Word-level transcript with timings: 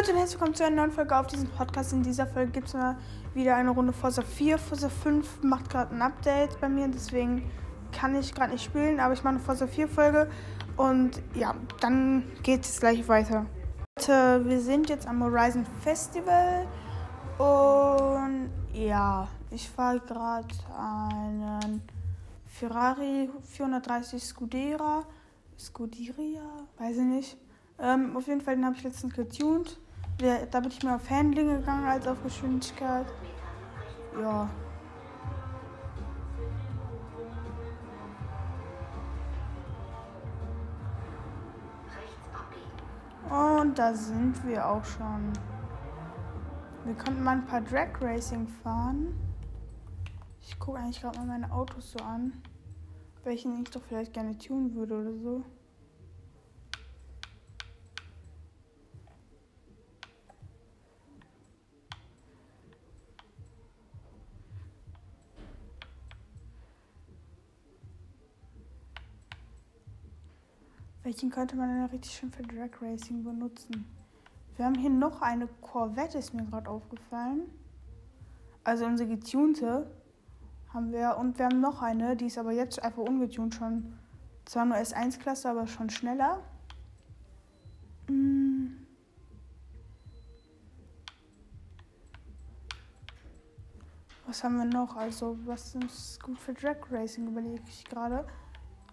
Leute 0.00 0.12
und 0.12 0.18
herzlich 0.18 0.40
willkommen 0.40 0.54
zu 0.54 0.64
einer 0.64 0.76
neuen 0.76 0.92
Folge 0.92 1.14
auf 1.14 1.26
diesem 1.26 1.46
Podcast. 1.48 1.92
In 1.92 2.02
dieser 2.02 2.26
Folge 2.26 2.52
gibt 2.52 2.68
es 2.68 2.72
mal 2.72 2.96
wieder 3.34 3.56
eine 3.56 3.68
Runde 3.68 3.92
Forza 3.92 4.22
4. 4.22 4.56
Forza 4.56 4.88
5 4.88 5.42
macht 5.42 5.68
gerade 5.68 5.94
ein 5.94 6.00
Update 6.00 6.58
bei 6.58 6.70
mir, 6.70 6.88
deswegen 6.88 7.50
kann 7.92 8.14
ich 8.14 8.34
gerade 8.34 8.52
nicht 8.52 8.64
spielen, 8.64 8.98
aber 8.98 9.12
ich 9.12 9.22
mache 9.22 9.34
eine 9.34 9.44
Forza 9.44 9.66
4 9.66 9.88
Folge 9.88 10.30
und 10.78 11.20
ja, 11.34 11.54
dann 11.80 12.24
geht 12.42 12.64
es 12.64 12.80
gleich 12.80 13.06
weiter. 13.08 13.44
Leute, 13.98 14.42
wir 14.46 14.60
sind 14.62 14.88
jetzt 14.88 15.06
am 15.06 15.22
Horizon 15.22 15.66
Festival 15.82 16.66
und 17.36 18.48
ja, 18.72 19.28
ich 19.50 19.68
fahre 19.68 20.00
gerade 20.00 20.48
einen 20.78 21.82
Ferrari 22.46 23.28
430 23.42 24.24
Scudera. 24.24 25.02
Scuderia, 25.58 26.40
weiß 26.78 26.96
ich 26.96 27.04
nicht. 27.04 27.36
Ähm, 27.78 28.16
auf 28.16 28.26
jeden 28.28 28.40
Fall, 28.40 28.56
den 28.56 28.64
habe 28.64 28.76
ich 28.76 28.82
letztens 28.82 29.12
getuned. 29.12 29.78
Da 30.20 30.60
bin 30.60 30.70
ich 30.70 30.82
mehr 30.82 30.96
auf 30.96 31.08
Handling 31.08 31.48
gegangen 31.48 31.86
als 31.86 32.06
auf 32.06 32.22
Geschwindigkeit. 32.22 33.06
Ja. 34.20 34.50
Und 43.30 43.78
da 43.78 43.94
sind 43.94 44.46
wir 44.46 44.66
auch 44.66 44.84
schon. 44.84 45.32
Wir 46.84 46.94
könnten 46.94 47.22
mal 47.22 47.36
ein 47.36 47.46
paar 47.46 47.62
Drag 47.62 47.88
Racing 48.02 48.46
fahren. 48.46 49.18
Ich 50.42 50.58
gucke 50.58 50.78
eigentlich 50.78 51.00
gerade 51.00 51.18
mal 51.18 51.26
meine 51.28 51.50
Autos 51.50 51.92
so 51.92 52.04
an. 52.04 52.42
Welchen 53.24 53.62
ich 53.62 53.70
doch 53.70 53.82
vielleicht 53.82 54.12
gerne 54.12 54.36
tunen 54.36 54.74
würde 54.74 55.00
oder 55.00 55.14
so. 55.14 55.44
Welchen 71.02 71.30
könnte 71.30 71.56
man 71.56 71.68
denn 71.68 71.84
richtig 71.86 72.12
schön 72.12 72.30
für 72.30 72.42
Drag 72.42 72.70
Racing 72.82 73.24
benutzen? 73.24 73.86
Wir 74.56 74.66
haben 74.66 74.74
hier 74.74 74.90
noch 74.90 75.22
eine 75.22 75.48
Corvette, 75.62 76.18
ist 76.18 76.34
mir 76.34 76.44
gerade 76.44 76.68
aufgefallen. 76.68 77.50
Also 78.64 78.84
unsere 78.84 79.08
getunte 79.08 79.90
haben 80.74 80.92
wir. 80.92 81.16
Und 81.16 81.38
wir 81.38 81.46
haben 81.46 81.60
noch 81.60 81.80
eine, 81.80 82.16
die 82.16 82.26
ist 82.26 82.36
aber 82.36 82.52
jetzt 82.52 82.82
einfach 82.82 83.02
ungetunt 83.02 83.54
schon. 83.54 83.98
Zwar 84.44 84.66
nur 84.66 84.76
S1-Klasse, 84.76 85.48
aber 85.48 85.66
schon 85.66 85.88
schneller. 85.88 86.42
Hm. 88.08 88.86
Was 94.26 94.44
haben 94.44 94.58
wir 94.58 94.66
noch? 94.66 94.96
Also, 94.96 95.38
was 95.46 95.74
ist 95.74 96.22
gut 96.22 96.38
für 96.38 96.52
Drag 96.52 96.76
Racing, 96.90 97.26
überlege 97.26 97.62
ich 97.66 97.84
gerade. 97.84 98.26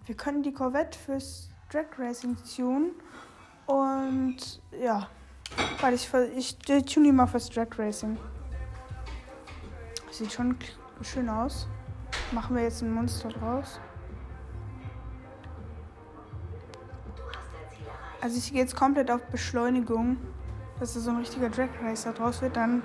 Wir 0.05 0.15
können 0.15 0.41
die 0.41 0.53
Corvette 0.53 0.97
fürs 0.97 1.49
Drag 1.71 1.85
Racing 1.97 2.37
tun. 2.55 2.91
Und 3.65 4.61
ja, 4.71 5.07
weil 5.81 5.93
ich, 5.93 6.09
ich, 6.35 6.57
ich 6.69 6.85
tune 6.85 7.11
mal 7.11 7.27
fürs 7.27 7.49
Drag 7.49 7.67
Racing. 7.77 8.17
Sieht 10.11 10.31
schon 10.31 10.55
schön 11.01 11.29
aus. 11.29 11.67
Machen 12.31 12.55
wir 12.55 12.63
jetzt 12.63 12.81
ein 12.81 12.91
Monster 12.91 13.29
draus. 13.29 13.79
Also 18.21 18.37
ich 18.37 18.51
gehe 18.51 18.61
jetzt 18.61 18.75
komplett 18.75 19.11
auf 19.11 19.21
Beschleunigung, 19.27 20.17
dass 20.79 20.93
da 20.93 20.99
so 20.99 21.11
ein 21.11 21.17
richtiger 21.17 21.49
Drag 21.49 21.69
Racer 21.83 22.13
draus 22.13 22.41
wird. 22.41 22.55
Dann 22.55 22.81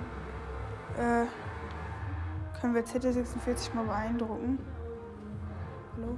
äh, 0.97 1.25
können 2.61 2.75
wir 2.75 2.85
ZT46 2.85 3.73
mal 3.73 3.85
beeindrucken. 3.85 4.59
Hallo? 5.95 6.17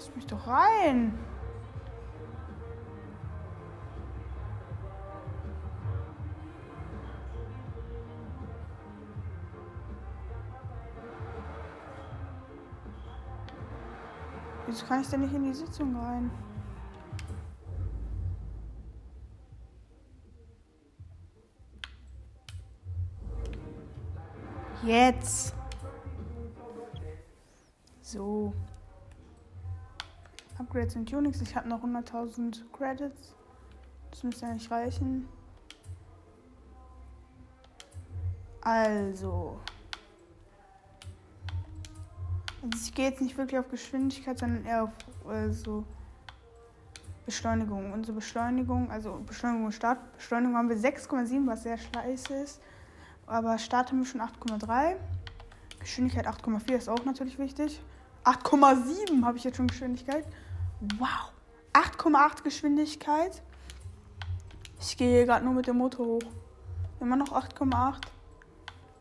Lass 0.00 0.16
mich 0.16 0.26
doch 0.26 0.46
rein. 0.46 1.12
Wieso 14.66 14.86
kann 14.86 15.02
ich 15.02 15.08
denn 15.08 15.20
nicht 15.20 15.34
in 15.34 15.44
die 15.44 15.52
Sitzung 15.52 15.94
rein? 15.94 16.30
Jetzt. 24.82 25.54
So. 28.00 28.54
Upgrades 30.60 30.94
und 30.96 31.12
Unix. 31.12 31.40
Ich 31.40 31.56
habe 31.56 31.68
noch 31.68 31.82
100.000 31.82 32.60
Credits. 32.72 33.34
Das 34.10 34.22
müsste 34.22 34.46
nicht 34.52 34.70
reichen. 34.70 35.26
Also. 38.60 39.58
Also 42.62 42.78
ich 42.84 42.94
gehe 42.94 43.08
jetzt 43.08 43.22
nicht 43.22 43.38
wirklich 43.38 43.58
auf 43.58 43.70
Geschwindigkeit, 43.70 44.38
sondern 44.38 44.66
eher 44.66 44.82
auf 44.84 45.32
äh, 45.32 45.50
so 45.50 45.84
Beschleunigung. 47.24 47.92
Unsere 47.92 48.12
Beschleunigung, 48.16 48.90
also 48.90 49.18
Beschleunigung 49.26 49.66
und 49.66 49.72
Startbeschleunigung 49.72 50.56
haben 50.56 50.68
wir 50.68 50.76
6,7, 50.76 51.46
was 51.46 51.62
sehr 51.62 51.78
scheiße 51.78 52.34
ist. 52.34 52.60
Aber 53.26 53.56
Start 53.56 53.90
haben 53.90 54.00
wir 54.00 54.06
schon 54.06 54.20
8,3. 54.20 54.96
Geschwindigkeit 55.78 56.26
8,4 56.26 56.72
ist 56.74 56.88
auch 56.90 57.04
natürlich 57.06 57.38
wichtig. 57.38 57.80
8,7 58.24 59.24
habe 59.24 59.38
ich 59.38 59.44
jetzt 59.44 59.56
schon 59.56 59.68
Geschwindigkeit. 59.68 60.26
Wow. 60.98 61.32
8,8 61.74 62.42
Geschwindigkeit. 62.42 63.42
Ich 64.80 64.96
gehe 64.96 65.26
gerade 65.26 65.44
nur 65.44 65.54
mit 65.54 65.66
dem 65.66 65.76
Motor 65.76 66.06
hoch. 66.06 66.22
Immer 67.00 67.16
noch 67.16 67.32
8,8. 67.32 68.00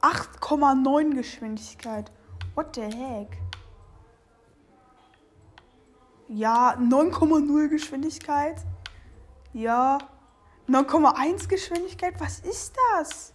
8,9 0.01 1.15
Geschwindigkeit. 1.15 2.11
What 2.55 2.75
the 2.75 2.81
heck? 2.81 3.37
Ja, 6.27 6.75
9,0 6.75 7.69
Geschwindigkeit. 7.69 8.57
Ja. 9.53 9.97
9,1 10.67 11.47
Geschwindigkeit. 11.47 12.19
Was 12.19 12.39
ist 12.39 12.75
das? 12.93 13.33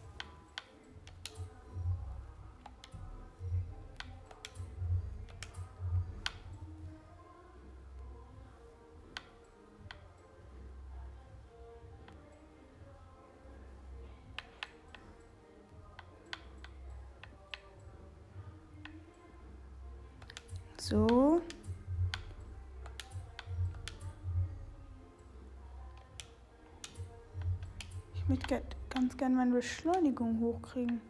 Gerne 29.35 29.51
meine 29.51 29.55
Beschleunigung 29.55 30.39
hochkriegen. 30.41 31.01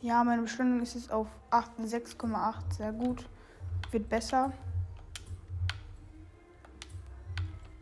Ja, 0.00 0.24
meine 0.24 0.42
Beschleunigung 0.42 0.82
ist 0.82 0.94
jetzt 0.94 1.12
auf 1.12 1.28
6,8. 1.50 2.74
Sehr 2.76 2.92
gut. 2.92 3.28
Wird 3.90 4.08
besser. 4.08 4.52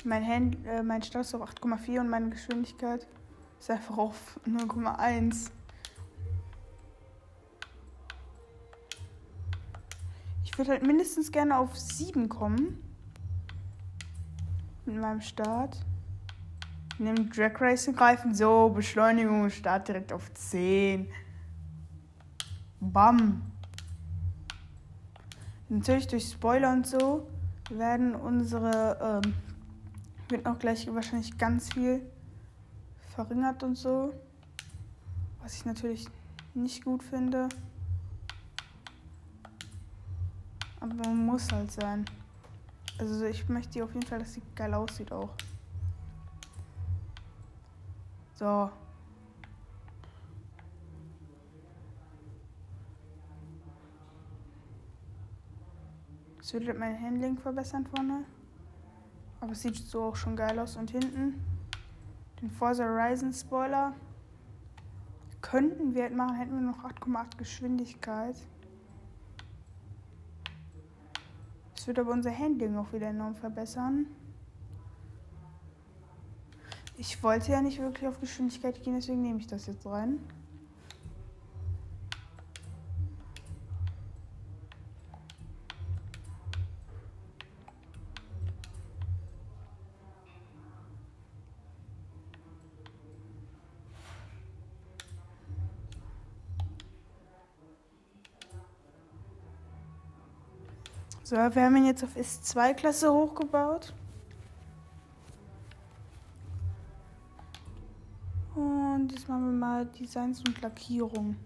Mein, 0.04 0.26
Hand, 0.26 0.66
äh, 0.66 0.82
mein 0.82 1.02
Start 1.02 1.24
ist 1.24 1.34
auf 1.34 1.42
8,4 1.42 2.00
und 2.00 2.08
meine 2.08 2.30
Geschwindigkeit 2.30 3.06
ist 3.58 3.70
einfach 3.70 3.98
auf 3.98 4.40
0,1. 4.46 5.50
Ich 10.44 10.56
würde 10.58 10.72
halt 10.72 10.86
mindestens 10.86 11.30
gerne 11.30 11.58
auf 11.58 11.76
7 11.76 12.28
kommen. 12.28 12.87
Mit 14.88 15.02
meinem 15.02 15.20
Start. 15.20 15.76
In 16.98 17.04
dem 17.04 17.30
Drag 17.30 17.60
Racing 17.60 17.94
greifen. 17.94 18.34
So, 18.34 18.70
Beschleunigung, 18.70 19.50
Start 19.50 19.86
direkt 19.86 20.14
auf 20.14 20.32
10. 20.32 21.06
Bam. 22.80 23.42
Natürlich 25.68 26.06
durch 26.06 26.30
Spoiler 26.30 26.72
und 26.72 26.86
so 26.86 27.28
werden 27.68 28.14
unsere, 28.14 29.20
ähm, 29.22 29.34
wird 30.30 30.46
auch 30.46 30.58
gleich 30.58 30.90
wahrscheinlich 30.94 31.36
ganz 31.36 31.70
viel 31.70 32.00
verringert 33.14 33.62
und 33.62 33.76
so. 33.76 34.14
Was 35.42 35.54
ich 35.54 35.66
natürlich 35.66 36.08
nicht 36.54 36.82
gut 36.82 37.02
finde. 37.02 37.50
Aber 40.80 41.10
muss 41.10 41.52
halt 41.52 41.72
sein. 41.72 42.06
Also 42.98 43.24
ich 43.26 43.48
möchte 43.48 43.82
auf 43.84 43.94
jeden 43.94 44.06
Fall, 44.06 44.18
dass 44.18 44.34
sie 44.34 44.42
geil 44.54 44.74
aussieht 44.74 45.12
auch. 45.12 45.30
So. 48.34 48.70
Das 56.38 56.52
würde 56.52 56.74
mein 56.74 57.00
Handling 57.00 57.36
verbessern 57.36 57.86
vorne. 57.86 58.24
Aber 59.40 59.52
es 59.52 59.62
sieht 59.62 59.76
so 59.76 60.04
auch 60.04 60.16
schon 60.16 60.34
geil 60.34 60.58
aus. 60.58 60.76
Und 60.76 60.90
hinten 60.90 61.34
den 62.40 62.50
Forza 62.50 62.84
Horizon 62.84 63.32
Spoiler. 63.32 63.92
Könnten 65.40 65.94
wir 65.94 66.02
halt 66.02 66.16
machen, 66.16 66.36
hätten 66.36 66.54
wir 66.54 66.60
noch 66.60 66.84
8,8 66.84 67.36
Geschwindigkeit. 67.36 68.36
Das 71.74 71.77
wird 71.88 71.98
aber 71.98 72.12
unser 72.12 72.38
Handling 72.38 72.76
auch 72.76 72.92
wieder 72.92 73.08
enorm 73.08 73.34
verbessern. 73.34 74.06
Ich 76.98 77.22
wollte 77.22 77.50
ja 77.50 77.62
nicht 77.62 77.80
wirklich 77.80 78.06
auf 78.06 78.20
Geschwindigkeit 78.20 78.82
gehen, 78.82 78.94
deswegen 78.94 79.22
nehme 79.22 79.38
ich 79.38 79.46
das 79.46 79.66
jetzt 79.66 79.86
rein. 79.86 80.20
So, 101.28 101.36
wir 101.36 101.62
haben 101.62 101.76
ihn 101.76 101.84
jetzt 101.84 102.02
auf 102.02 102.16
S2-Klasse 102.16 103.12
hochgebaut. 103.12 103.92
Und 108.54 109.12
jetzt 109.12 109.28
machen 109.28 109.44
wir 109.44 109.52
mal 109.52 109.84
Designs 109.84 110.38
und 110.38 110.58
Lackierung. 110.62 111.36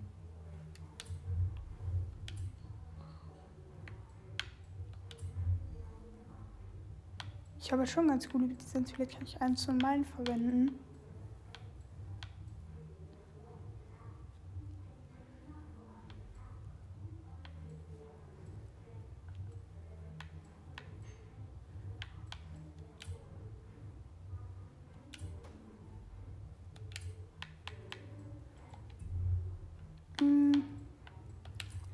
Ich 7.58 7.72
habe 7.72 7.84
schon 7.84 8.06
ganz 8.06 8.28
coole 8.28 8.46
Designs, 8.54 8.92
vielleicht 8.92 9.14
kann 9.14 9.24
ich 9.24 9.42
eins 9.42 9.64
von 9.64 9.78
meinen 9.78 10.04
verwenden. 10.04 10.78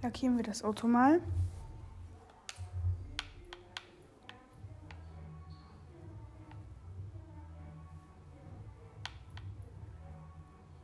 Lackieren 0.09 0.39
wir 0.39 0.43
das 0.43 0.65
Auto 0.65 0.87
mal. 0.89 1.21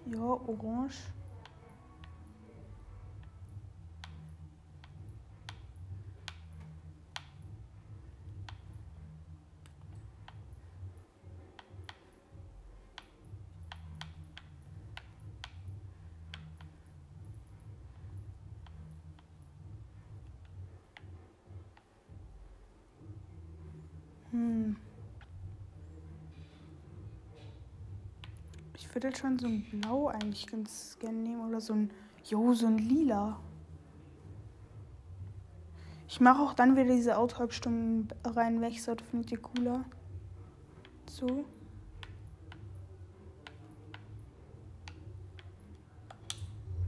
Ja, 0.04 0.20
orange. 0.20 1.14
Hm. 24.34 24.74
Ich 28.76 28.88
würde 29.04 29.18
schon 29.18 29.38
so 29.38 29.46
ein 29.46 29.62
Blau 29.70 30.08
eigentlich 30.08 30.46
ganz 30.46 30.96
gerne 30.98 31.18
nehmen 31.18 31.46
oder 31.46 31.60
so 31.60 31.74
ein, 31.74 31.90
jo, 32.24 32.54
so 32.54 32.66
ein 32.66 32.78
Lila. 32.78 33.38
Ich 36.08 36.20
mache 36.20 36.40
auch 36.40 36.54
dann 36.54 36.74
wieder 36.74 36.94
diese 36.94 37.18
Autohalbstunden 37.18 38.08
rein 38.24 38.62
weg, 38.62 38.80
das 38.82 38.96
findet 39.10 39.30
ihr 39.30 39.42
cooler. 39.42 39.84
So. 41.06 41.26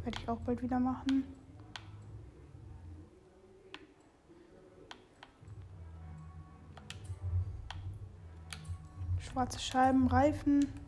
Werde 0.05 0.19
ich 0.19 0.29
auch 0.29 0.41
bald 0.41 0.63
wieder 0.63 0.81
machen. 0.81 1.25
Schwarze 9.19 9.59
Scheiben, 9.59 10.07
Reifen. 10.07 10.86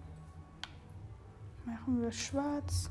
Machen 1.88 2.02
wir 2.02 2.12
schwarz. 2.12 2.90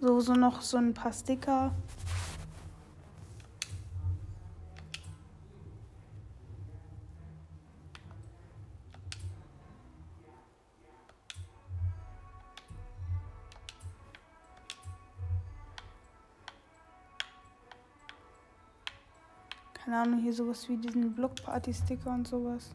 So, 0.00 0.20
so 0.20 0.34
noch 0.34 0.62
so 0.62 0.76
ein 0.76 0.94
paar 0.94 1.12
Sticker. 1.12 1.74
Ahnung, 20.00 20.20
hier 20.20 20.32
sowas 20.32 20.68
wie 20.68 20.76
diesen 20.76 21.14
Blockparty-Sticker 21.14 22.10
und 22.10 22.26
sowas. 22.26 22.74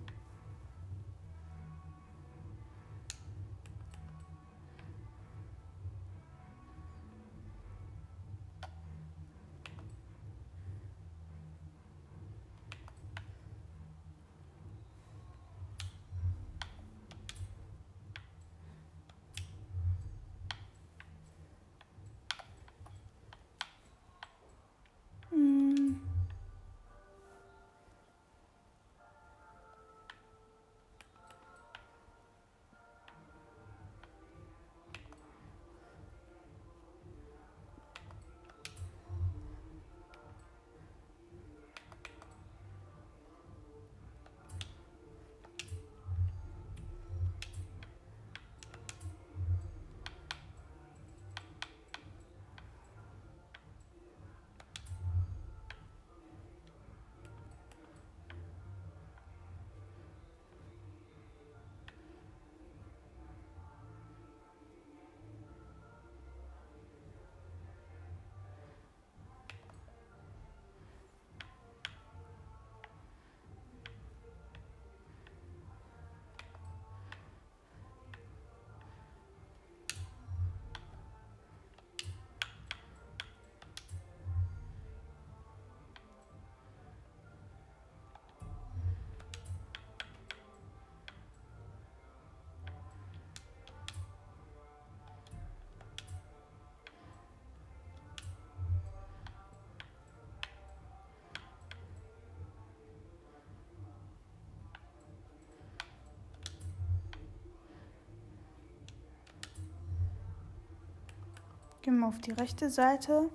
Gehen 111.85 111.99
wir 111.99 112.07
auf 112.07 112.17
die 112.17 112.31
rechte 112.31 112.71
Seite. 112.71 113.29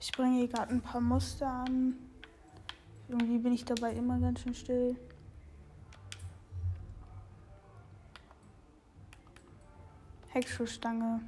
Ich 0.00 0.12
bringe 0.12 0.36
hier 0.36 0.46
gerade 0.46 0.70
ein 0.70 0.80
paar 0.80 1.00
Muster 1.00 1.48
an. 1.48 1.96
Irgendwie 3.08 3.38
bin 3.38 3.52
ich 3.52 3.64
dabei 3.64 3.94
immer 3.94 4.20
ganz 4.20 4.42
schön 4.42 4.54
still. 4.54 4.96
Heckschuhstange. 10.28 11.20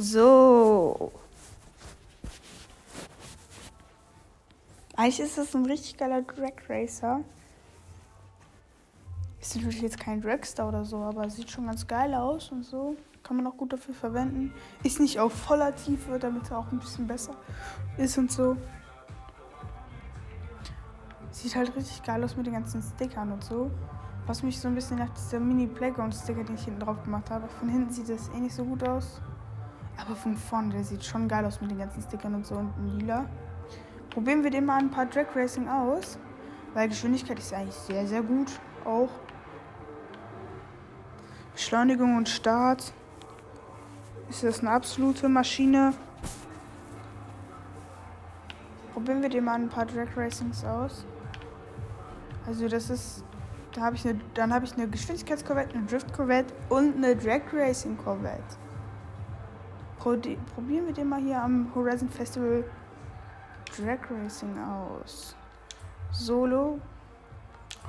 So. 0.00 1.12
Eigentlich 4.96 5.20
ist 5.20 5.36
das 5.36 5.54
ein 5.54 5.66
richtig 5.66 5.98
geiler 5.98 6.22
Drag 6.22 6.54
Racer. 6.70 7.20
Ist 9.42 9.56
natürlich 9.56 9.82
jetzt 9.82 10.00
kein 10.00 10.22
Dragster 10.22 10.66
oder 10.66 10.86
so, 10.86 10.96
aber 10.98 11.28
sieht 11.28 11.50
schon 11.50 11.66
ganz 11.66 11.86
geil 11.86 12.14
aus 12.14 12.50
und 12.50 12.64
so. 12.64 12.96
Kann 13.22 13.36
man 13.36 13.46
auch 13.46 13.58
gut 13.58 13.74
dafür 13.74 13.94
verwenden. 13.94 14.54
Ist 14.82 15.00
nicht 15.00 15.20
auf 15.20 15.34
voller 15.34 15.76
Tiefe, 15.76 16.18
damit 16.18 16.50
er 16.50 16.58
auch 16.58 16.72
ein 16.72 16.78
bisschen 16.78 17.06
besser 17.06 17.34
ist 17.98 18.16
und 18.16 18.32
so. 18.32 18.56
Sieht 21.30 21.54
halt 21.54 21.76
richtig 21.76 22.02
geil 22.02 22.24
aus 22.24 22.36
mit 22.36 22.46
den 22.46 22.54
ganzen 22.54 22.82
Stickern 22.82 23.32
und 23.32 23.44
so. 23.44 23.70
Was 24.26 24.42
mich 24.42 24.58
so 24.58 24.68
ein 24.68 24.74
bisschen 24.74 24.98
nach 24.98 25.10
dieser 25.10 25.40
Mini-Playground-Sticker, 25.40 26.44
den 26.44 26.54
ich 26.54 26.64
hinten 26.64 26.80
drauf 26.80 27.02
gemacht 27.04 27.28
habe. 27.30 27.48
Von 27.48 27.68
hinten 27.68 27.92
sieht 27.92 28.08
das 28.08 28.30
eh 28.30 28.40
nicht 28.40 28.54
so 28.54 28.64
gut 28.64 28.82
aus. 28.88 29.20
Aber 30.00 30.16
von 30.16 30.36
vorne, 30.36 30.70
der 30.70 30.84
sieht 30.84 31.04
schon 31.04 31.28
geil 31.28 31.44
aus 31.44 31.60
mit 31.60 31.70
den 31.70 31.78
ganzen 31.78 32.02
Stickern 32.02 32.34
und 32.34 32.46
so 32.46 32.56
und 32.56 32.72
lila. 32.98 33.26
Probieren 34.10 34.42
wir 34.42 34.50
den 34.50 34.66
mal 34.66 34.78
ein 34.78 34.90
paar 34.90 35.06
Drag 35.06 35.26
Racing 35.34 35.68
aus. 35.68 36.18
Weil 36.74 36.88
Geschwindigkeit 36.88 37.38
ist 37.38 37.52
eigentlich 37.52 37.74
sehr, 37.74 38.06
sehr 38.06 38.22
gut. 38.22 38.60
Auch. 38.84 39.10
Beschleunigung 41.52 42.16
und 42.16 42.28
Start. 42.28 42.92
Ist 44.28 44.44
das 44.44 44.60
eine 44.60 44.70
absolute 44.70 45.28
Maschine. 45.28 45.92
Probieren 48.92 49.22
wir 49.22 49.28
den 49.28 49.44
mal 49.44 49.54
ein 49.54 49.68
paar 49.68 49.86
Drag 49.86 50.08
Racings 50.16 50.64
aus. 50.64 51.04
Also 52.46 52.68
das 52.68 52.90
ist. 52.90 53.24
Da 53.72 53.82
habe 53.82 53.94
ich 53.94 54.06
eine, 54.06 54.20
dann 54.34 54.52
habe 54.52 54.64
ich 54.64 54.72
eine 54.74 54.88
Geschwindigkeitskorvette, 54.88 55.76
eine 55.76 55.86
Drift 55.86 56.12
Corvette 56.12 56.52
und 56.70 56.96
eine 56.96 57.14
Drag 57.14 57.42
Racing 57.52 57.96
Corvette. 57.96 58.56
Probieren 60.00 60.86
wir 60.86 60.94
den 60.94 61.10
mal 61.10 61.20
hier 61.20 61.42
am 61.42 61.70
Horizon 61.74 62.08
Festival 62.08 62.64
Drag 63.76 63.98
Racing 64.10 64.58
aus. 64.58 65.36
Solo 66.10 66.80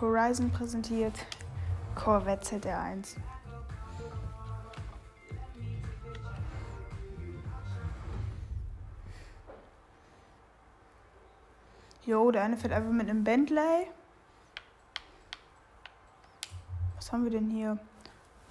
Horizon 0.01 0.51
präsentiert 0.51 1.13
Corvette 1.95 2.57
ZR1. 2.57 3.15
Jo, 12.05 12.29
der 12.31 12.43
eine 12.43 12.57
fährt 12.57 12.73
einfach 12.73 12.91
mit 12.91 13.09
einem 13.09 13.23
Bentley. 13.23 13.87
Was 16.97 17.11
haben 17.13 17.23
wir 17.23 17.31
denn 17.31 17.49
hier? 17.49 17.77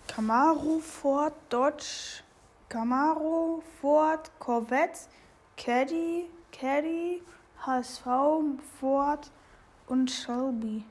Camaro, 0.06 0.78
Ford, 0.78 1.34
Dodge, 1.50 2.22
Camaro, 2.70 3.64
Ford, 3.80 4.30
Corvette, 4.38 5.08
Caddy, 5.56 6.30
Caddy, 6.52 7.20
HSV, 7.66 8.04
Ford 8.78 9.28
und 9.88 10.08
Shelby. 10.08 10.84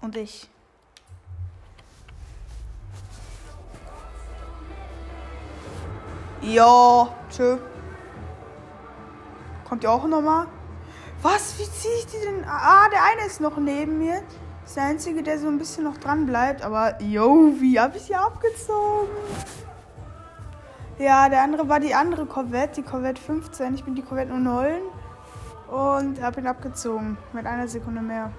Und 0.00 0.16
ich. 0.16 0.48
Ja, 6.42 7.08
tschö. 7.28 7.58
Kommt 9.68 9.82
ihr 9.82 9.90
auch 9.90 10.06
nochmal? 10.06 10.46
Was? 11.22 11.58
Wie 11.58 11.68
ziehe 11.68 11.94
ich 11.98 12.06
die 12.06 12.24
denn? 12.24 12.44
Ah, 12.46 12.88
der 12.88 13.02
eine 13.02 13.26
ist 13.26 13.40
noch 13.40 13.56
neben 13.56 13.98
mir. 13.98 14.22
Ist 14.64 14.76
der 14.76 14.84
einzige, 14.84 15.24
der 15.24 15.40
so 15.40 15.48
ein 15.48 15.58
bisschen 15.58 15.82
noch 15.82 15.96
dran 15.96 16.24
bleibt. 16.24 16.62
Aber, 16.62 17.02
yo, 17.02 17.52
wie 17.58 17.80
habe 17.80 17.96
ich 17.96 18.06
die 18.06 18.14
abgezogen? 18.14 19.08
Ja, 20.98 21.28
der 21.28 21.42
andere 21.42 21.68
war 21.68 21.80
die 21.80 21.94
andere 21.94 22.24
Corvette, 22.24 22.80
die 22.80 22.88
Corvette 22.88 23.20
15. 23.20 23.74
Ich 23.74 23.84
bin 23.84 23.96
die 23.96 24.02
Corvette 24.02 24.32
09 24.32 24.80
und 25.68 26.22
habe 26.22 26.40
ihn 26.40 26.46
abgezogen 26.46 27.18
mit 27.32 27.46
einer 27.46 27.66
Sekunde 27.66 28.00
mehr. 28.00 28.32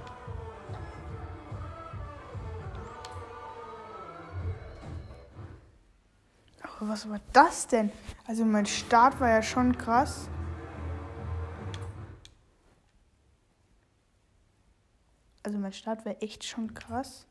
Aber 6.63 6.89
was 6.89 7.09
war 7.09 7.19
das 7.33 7.67
denn? 7.67 7.91
Also 8.25 8.45
mein 8.45 8.65
Start 8.65 9.19
war 9.19 9.29
ja 9.29 9.41
schon 9.41 9.77
krass. 9.77 10.29
Also 15.43 15.57
mein 15.57 15.73
Start 15.73 16.05
war 16.05 16.15
echt 16.21 16.45
schon 16.45 16.73
krass. 16.73 17.27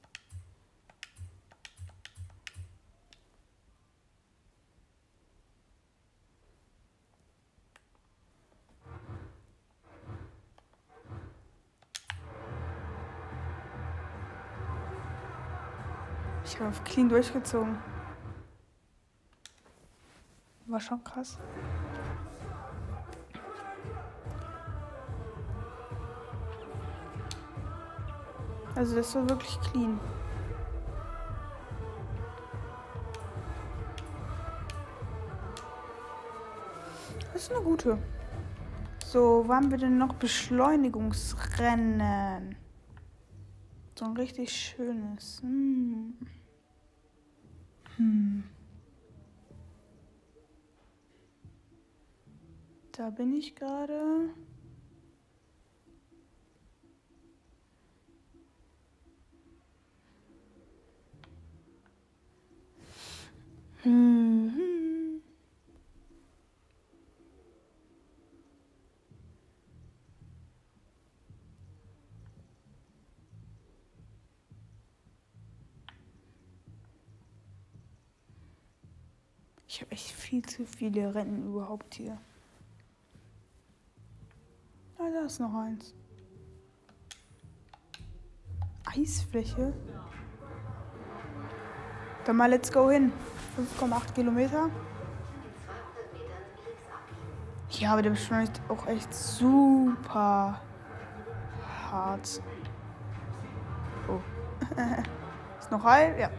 Ich 16.54 16.61
habe 16.61 16.73
clean 16.84 17.08
durchgezogen. 17.08 17.78
War 20.66 20.78
schon 20.78 21.02
krass. 21.02 21.37
Also 28.76 28.94
das 28.94 29.12
war 29.16 29.28
wirklich 29.28 29.58
clean. 29.62 29.99
Das 37.32 37.42
ist 37.42 37.50
eine 37.50 37.62
gute. 37.62 37.99
So, 39.04 39.42
wann 39.49 39.73
wir 39.73 39.78
denn 39.78 39.99
noch 39.99 40.14
Beschleunigungsrennen? 40.14 42.54
So 43.99 44.04
ein 44.04 44.16
richtig 44.16 44.52
schönes. 44.52 45.42
Hm. 45.42 46.14
Hm. 47.96 48.44
Da 52.92 53.10
bin 53.10 53.34
ich 53.34 53.54
gerade. 53.54 54.30
Hm. 63.82 65.03
Ich 79.74 79.80
habe 79.80 79.90
echt 79.90 80.12
viel 80.12 80.40
zu 80.46 80.64
viele 80.64 81.12
Rennen 81.16 81.48
überhaupt 81.48 81.94
hier. 81.96 82.16
Ah, 84.96 85.10
da 85.12 85.26
ist 85.26 85.40
noch 85.40 85.52
eins. 85.52 85.92
Eisfläche. 88.84 89.74
Dann 92.24 92.36
mal 92.36 92.50
let's 92.50 92.70
go 92.70 92.88
hin. 92.88 93.12
5,8 93.80 94.12
Kilometer. 94.12 94.70
Ja, 97.70 97.94
aber 97.94 98.02
der 98.02 98.10
beschleunigt 98.10 98.62
auch 98.68 98.86
echt 98.86 99.12
super 99.12 100.60
hart. 101.90 102.40
Oh. 104.06 104.20
ist 105.58 105.72
noch 105.72 105.82
heil? 105.82 106.16
Ja. 106.16 106.30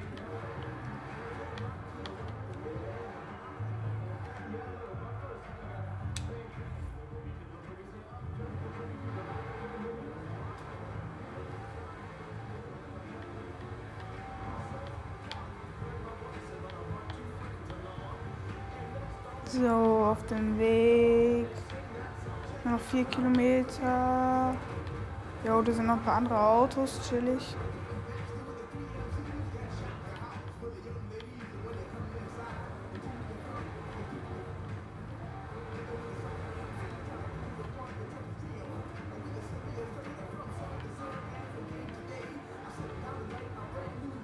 Jo, 25.66 25.72
da 25.72 25.74
sind 25.74 25.88
noch 25.88 25.96
ein 25.96 26.04
paar 26.04 26.16
andere 26.18 26.40
Autos, 26.40 27.00
chillig. 27.10 27.56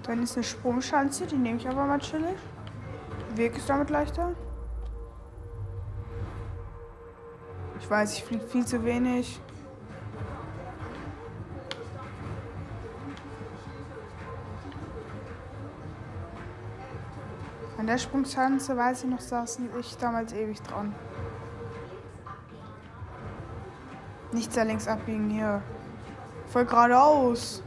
Dann 0.03 0.23
ist 0.23 0.35
eine 0.35 0.43
Sprungschanze, 0.43 1.25
die 1.25 1.37
nehme 1.37 1.57
ich 1.57 1.67
aber 1.67 1.85
mal 1.85 1.99
chillig. 1.99 2.37
Weg 3.35 3.57
ist 3.57 3.69
damit 3.69 3.89
leichter. 3.89 4.33
Ich 7.79 7.89
weiß, 7.89 8.13
ich 8.13 8.23
fliege 8.23 8.45
viel 8.45 8.65
zu 8.65 8.83
wenig. 8.83 9.39
Der 17.91 17.97
Sprungschanze 17.97 18.77
weiß 18.77 19.03
ich 19.03 19.09
noch, 19.09 19.19
saß 19.19 19.59
ich 19.77 19.97
damals 19.97 20.31
ewig 20.31 20.61
dran. 20.61 20.95
Nichts 24.31 24.55
da 24.55 24.63
links 24.63 24.87
abbiegen 24.87 25.29
hier. 25.29 25.61
Voll 26.47 26.63
geradeaus. 26.63 27.61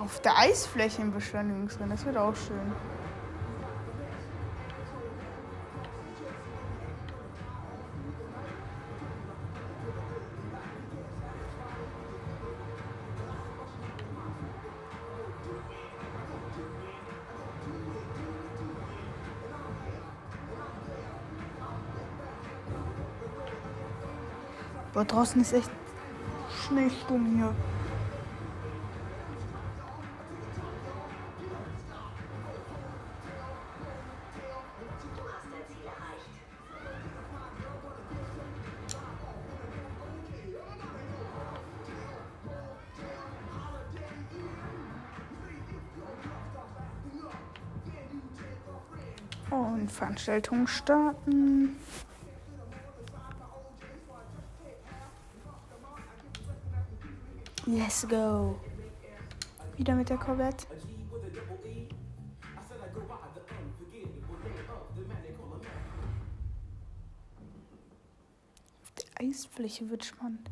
Auf 0.00 0.20
der 0.20 0.38
Eisfläche 0.38 1.02
im 1.02 1.12
Beschleunigungsrennen, 1.12 1.90
das 1.90 2.06
wird 2.06 2.16
auch 2.16 2.34
schön. 2.34 2.97
Draußen 25.08 25.40
ist 25.40 25.52
echt 25.52 25.70
Schneesturm 26.66 27.26
hier. 27.36 27.54
Und 49.50 49.90
Veranstaltung 49.90 50.66
starten. 50.66 51.76
Let's 57.78 58.08
go. 58.08 58.58
Wieder 59.76 59.94
mit 59.94 60.08
der 60.08 60.16
Corvette. 60.16 60.66
Auf 68.82 68.90
der 68.96 69.28
Eisfläche 69.28 69.88
wird 69.88 70.04
spannend. 70.04 70.50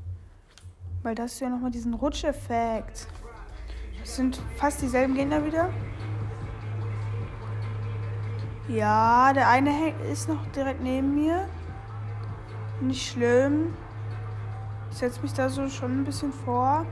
Weil 1.02 1.16
das 1.16 1.32
ist 1.32 1.40
ja 1.40 1.48
nochmal 1.48 1.72
diesen 1.72 1.94
Rutscheffekt. 1.94 3.08
Das 3.98 4.14
sind 4.14 4.40
fast 4.56 4.80
dieselben 4.80 5.16
Gegner 5.16 5.44
wieder. 5.44 5.70
Ja, 8.68 9.32
der 9.32 9.48
eine 9.48 9.90
ist 10.12 10.28
noch 10.28 10.46
direkt 10.52 10.80
neben 10.80 11.16
mir. 11.16 11.48
Nicht 12.80 13.04
schlimm. 13.04 13.74
Ich 14.92 14.98
setze 14.98 15.20
mich 15.22 15.32
da 15.32 15.48
so 15.48 15.68
schon 15.68 16.02
ein 16.02 16.04
bisschen 16.04 16.32
vor. 16.32 16.86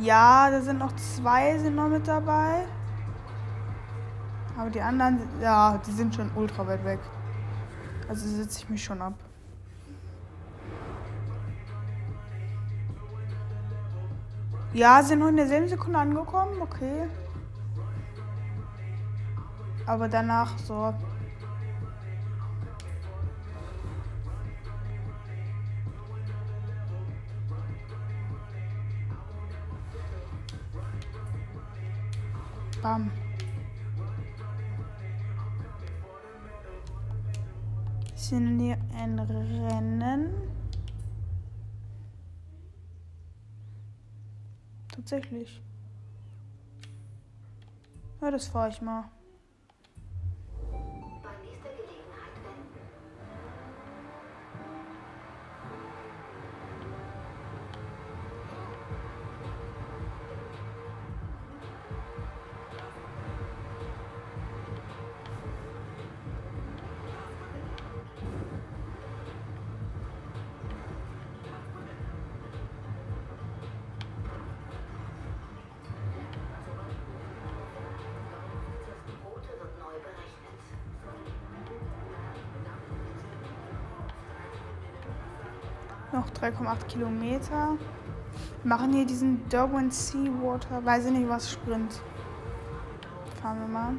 Ja, 0.00 0.50
da 0.50 0.60
sind 0.60 0.78
noch 0.78 0.94
zwei 0.96 1.58
sind 1.58 1.76
noch 1.76 1.88
mit 1.88 2.08
dabei. 2.08 2.64
Aber 4.58 4.70
die 4.70 4.80
anderen, 4.80 5.20
ja, 5.40 5.78
die 5.86 5.92
sind 5.92 6.14
schon 6.14 6.30
ultra 6.34 6.66
weit 6.66 6.84
weg. 6.84 7.00
Also 8.08 8.26
setze 8.26 8.60
ich 8.60 8.68
mich 8.68 8.82
schon 8.82 9.00
ab. 9.00 9.14
Ja, 14.74 15.02
sind 15.02 15.18
noch 15.18 15.28
in 15.28 15.36
derselben 15.36 15.68
Sekunde 15.68 15.98
angekommen, 15.98 16.60
okay. 16.60 17.08
Aber 19.86 20.08
danach 20.08 20.56
so. 20.58 20.94
Bam. 32.82 33.12
Sind 38.16 38.58
hier 38.58 38.76
ein 38.98 39.20
Rennen? 39.20 40.34
Tatsächlich. 44.90 45.62
Ja, 48.20 48.32
das 48.32 48.48
fahre 48.48 48.70
ich 48.70 48.82
mal. 48.82 49.04
Noch 86.12 86.28
3,8 86.30 86.86
Kilometer. 86.88 87.76
Wir 88.62 88.68
machen 88.68 88.92
hier 88.92 89.06
diesen 89.06 89.48
Derwent 89.48 89.94
Seawater. 89.94 90.84
Weiß 90.84 91.06
ich 91.06 91.12
nicht, 91.12 91.28
was 91.28 91.50
Sprint. 91.50 92.02
Fahren 93.40 93.60
wir 93.60 93.68
mal. 93.68 93.94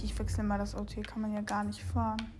Ehrlich, 0.00 0.12
ich 0.14 0.18
wechsle 0.18 0.44
mal 0.44 0.56
das 0.56 0.74
Auto. 0.74 0.94
Hier 0.94 1.02
kann 1.02 1.20
man 1.20 1.34
ja 1.34 1.42
gar 1.42 1.62
nicht 1.62 1.82
fahren. 1.82 2.32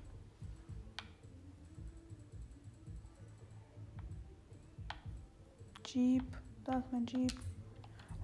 Jeep. 5.85 6.25
Da 6.65 6.79
ist 6.79 6.91
mein 6.91 7.05
Jeep. 7.05 7.39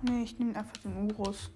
Oh 0.01 0.11
ne, 0.11 0.23
ich 0.23 0.39
nehme 0.39 0.57
einfach 0.57 0.79
den 0.79 1.11
Urus. 1.11 1.51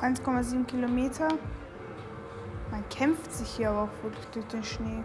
Noch 0.00 0.08
1,7 0.08 0.64
Kilometer. 0.64 1.28
Man 2.70 2.88
kämpft 2.88 3.32
sich 3.32 3.48
hier 3.48 3.70
aber 3.70 3.82
auch 3.82 4.02
wirklich 4.02 4.26
durch 4.26 4.46
den 4.46 4.64
Schnee. 4.64 5.02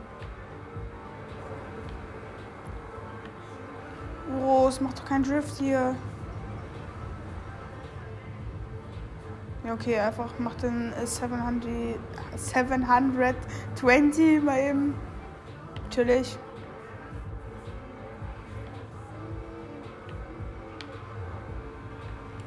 Oh, 4.42 4.68
es 4.68 4.80
macht 4.80 5.00
doch 5.00 5.06
keinen 5.06 5.24
Drift 5.24 5.58
hier. 5.58 5.96
Ja, 9.66 9.74
okay, 9.74 10.00
einfach 10.00 10.38
macht 10.40 10.64
den 10.64 10.94
700, 11.04 12.00
720 12.36 14.44
mal 14.44 14.60
eben. 14.60 14.94
Natürlich. 15.84 16.38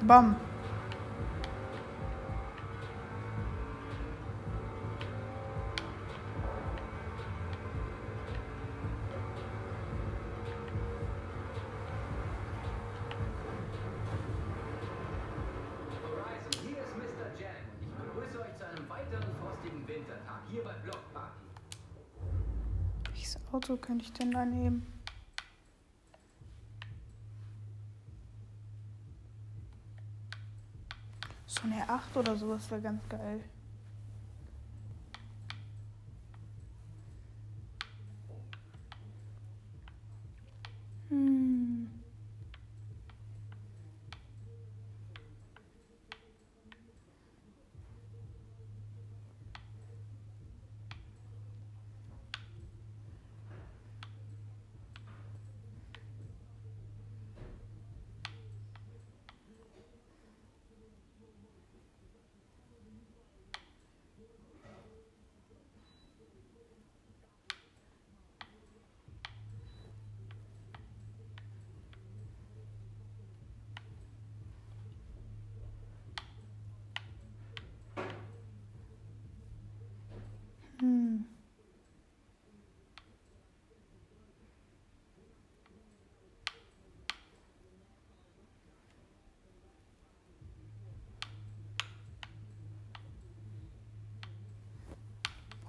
Bam. 0.07 0.37
Könnte 23.89 24.05
ich 24.05 24.13
denn 24.13 24.31
da 24.31 24.45
nehmen? 24.45 24.87
So 31.47 31.63
eine 31.63 31.89
8 31.89 32.15
oder 32.19 32.37
sowas 32.37 32.71
wäre 32.71 32.83
ganz 32.83 33.09
geil. 33.09 33.43
Hm. 80.81 81.25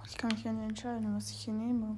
Ich 0.06 0.09
kann 0.20 0.32
mich 0.32 0.44
ja 0.44 0.52
nicht 0.52 0.70
entscheiden, 0.70 1.16
was 1.16 1.32
ich 1.32 1.38
hier 1.38 1.54
nehme. 1.54 1.98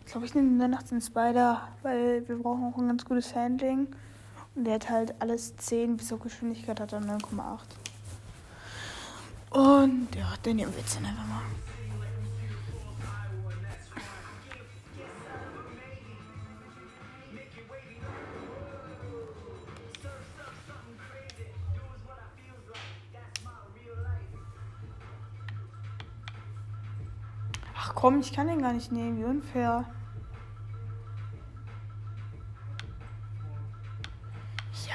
Ich 0.00 0.12
glaube, 0.12 0.26
ich 0.26 0.34
nehme 0.34 0.68
Nacht 0.68 0.90
den 0.90 1.00
Spider, 1.00 1.68
weil 1.82 2.28
wir 2.28 2.38
brauchen 2.38 2.64
auch 2.64 2.78
ein 2.78 2.86
ganz 2.86 3.04
gutes 3.04 3.34
Handling. 3.34 3.88
Und 4.54 4.64
der 4.64 4.74
hat 4.74 4.88
halt 4.88 5.20
alles 5.20 5.56
10 5.56 5.96
bis 5.96 6.08
zur 6.08 6.20
Geschwindigkeit 6.20 6.78
hat 6.78 6.92
er 6.92 7.00
9,8. 7.00 7.60
Und 9.50 10.14
ja, 10.14 10.34
den 10.44 10.56
nehmen 10.56 10.72
wir 10.72 10.80
jetzt 10.80 10.94
dann 10.94 11.06
einfach 11.06 11.26
mal. 11.26 11.42
Ach 27.84 27.96
komm, 27.96 28.20
ich 28.20 28.32
kann 28.32 28.46
den 28.46 28.62
gar 28.62 28.72
nicht 28.72 28.92
nehmen, 28.92 29.18
wie 29.18 29.24
unfair. 29.24 29.84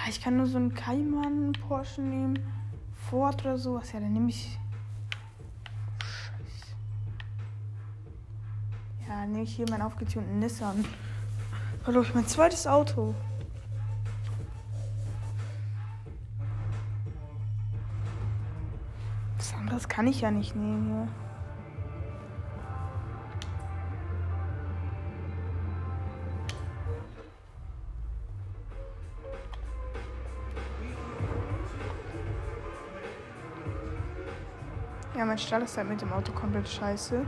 ich 0.09 0.21
kann 0.21 0.37
nur 0.37 0.47
so 0.47 0.57
einen 0.57 0.73
Cayman 0.73 1.51
Porsche 1.67 2.01
nehmen. 2.01 2.39
Ford 3.09 3.41
oder 3.41 3.57
sowas. 3.57 3.91
Ja, 3.91 3.99
dann 3.99 4.13
nehme 4.13 4.29
ich. 4.29 4.57
Scheiße. 6.01 6.75
Ja, 9.09 9.25
nehme 9.25 9.43
ich 9.43 9.53
hier 9.55 9.69
meinen 9.69 9.81
aufgetunten 9.81 10.39
Nissan. 10.39 10.85
Hallo, 11.85 12.03
ich 12.03 12.15
mein 12.15 12.25
zweites 12.25 12.67
Auto. 12.67 13.13
Das 19.37 19.53
andere 19.55 19.77
kann 19.89 20.07
ich 20.07 20.21
ja 20.21 20.31
nicht 20.31 20.55
nehmen 20.55 20.85
hier. 20.85 21.01
Ja, 21.03 21.26
mein 35.37 35.45
Stall 35.45 35.61
ist 35.61 35.77
halt 35.77 35.87
mit 35.87 36.01
dem 36.01 36.11
Auto 36.11 36.31
komplett 36.31 36.67
scheiße. 36.67 37.23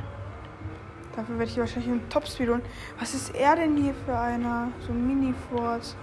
Dafür 1.15 1.37
werde 1.37 1.51
ich 1.51 1.59
wahrscheinlich 1.59 1.91
einen 1.91 2.09
Topspeed 2.09 2.49
holen. 2.49 2.63
Was 2.97 3.13
ist 3.13 3.35
er 3.35 3.55
denn 3.55 3.77
hier 3.77 3.93
für 3.93 4.17
einer? 4.17 4.71
So 4.79 4.93
ein 4.93 5.05
Mini-Ford. 5.05 5.95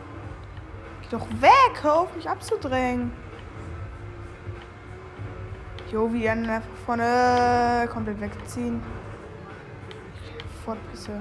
Geh 1.02 1.08
doch 1.10 1.26
weg! 1.40 1.82
Hör 1.82 1.94
auf, 1.94 2.14
mich 2.14 2.30
abzudrängen. 2.30 3.10
Jo, 5.90 6.12
wie 6.12 6.22
dann 6.22 6.48
einfach 6.48 6.76
vorne 6.84 7.88
komplett 7.92 8.20
wegziehen. 8.20 8.80
Fortpisse. 10.64 11.20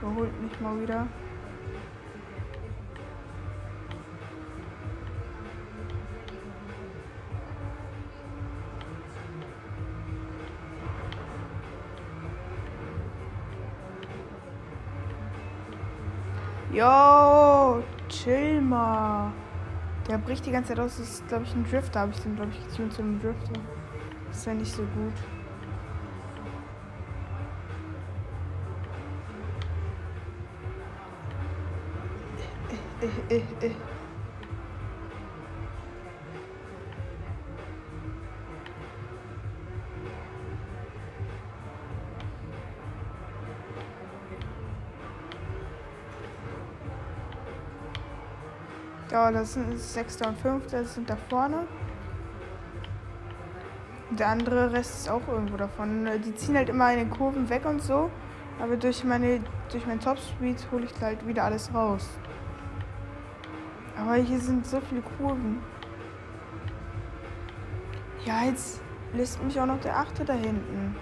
Überholt 0.00 0.40
mich 0.40 0.58
mal 0.62 0.80
wieder. 0.80 1.06
Yo, 16.76 17.82
chill 18.06 18.60
mal. 18.60 19.32
Der 20.06 20.18
bricht 20.18 20.44
die 20.44 20.50
ganze 20.50 20.74
Zeit 20.74 20.80
aus. 20.80 20.98
Das 20.98 21.08
ist, 21.08 21.26
glaube 21.26 21.44
ich, 21.44 21.54
ein 21.54 21.64
Drifter. 21.64 22.00
Habe 22.00 22.12
ich 22.12 22.20
den, 22.20 22.36
glaube 22.36 22.50
ich, 22.50 22.68
getuned 22.68 22.92
zu 22.92 23.00
einem 23.00 23.18
Drifter. 23.18 23.52
Das 24.28 24.44
ja 24.44 24.52
nicht 24.52 24.70
so 24.70 24.82
gut. 24.82 25.14
Äh, 33.00 33.34
äh, 33.34 33.38
äh, 33.38 33.66
äh. 33.68 33.95
Ja, 49.16 49.32
das 49.32 49.54
sind 49.54 49.78
Sechster 49.78 50.28
und 50.28 50.38
Fünfter, 50.40 50.82
das 50.82 50.92
sind 50.92 51.08
da 51.08 51.16
vorne. 51.30 51.66
Der 54.10 54.28
andere 54.28 54.70
Rest 54.70 54.94
ist 54.94 55.08
auch 55.08 55.26
irgendwo 55.26 55.56
davon. 55.56 56.06
Die 56.22 56.34
ziehen 56.34 56.54
halt 56.54 56.68
immer 56.68 56.92
in 56.92 56.98
den 56.98 57.08
Kurven 57.08 57.48
weg 57.48 57.64
und 57.64 57.80
so. 57.80 58.10
Aber 58.60 58.76
durch 58.76 59.04
meine 59.04 59.40
durch 59.72 59.86
mein 59.86 60.00
Topspeed 60.00 60.70
hole 60.70 60.84
ich 60.84 61.00
halt 61.00 61.26
wieder 61.26 61.44
alles 61.44 61.72
raus. 61.72 62.06
Aber 63.98 64.16
hier 64.16 64.38
sind 64.38 64.66
so 64.66 64.82
viele 64.82 65.00
Kurven. 65.00 65.62
Ja, 68.26 68.44
jetzt 68.44 68.82
lässt 69.14 69.42
mich 69.42 69.58
auch 69.58 69.64
noch 69.64 69.80
der 69.80 69.96
Achte 69.96 70.26
da 70.26 70.34
hinten. 70.34 70.94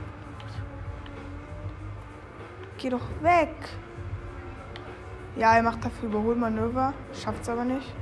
Geh 2.78 2.90
doch 2.90 3.08
weg. 3.22 3.56
Ja, 5.34 5.56
er 5.56 5.64
macht 5.64 5.84
dafür 5.84 6.10
Überholmanöver. 6.10 6.94
Schafft's 7.12 7.48
aber 7.48 7.64
nicht. 7.64 7.92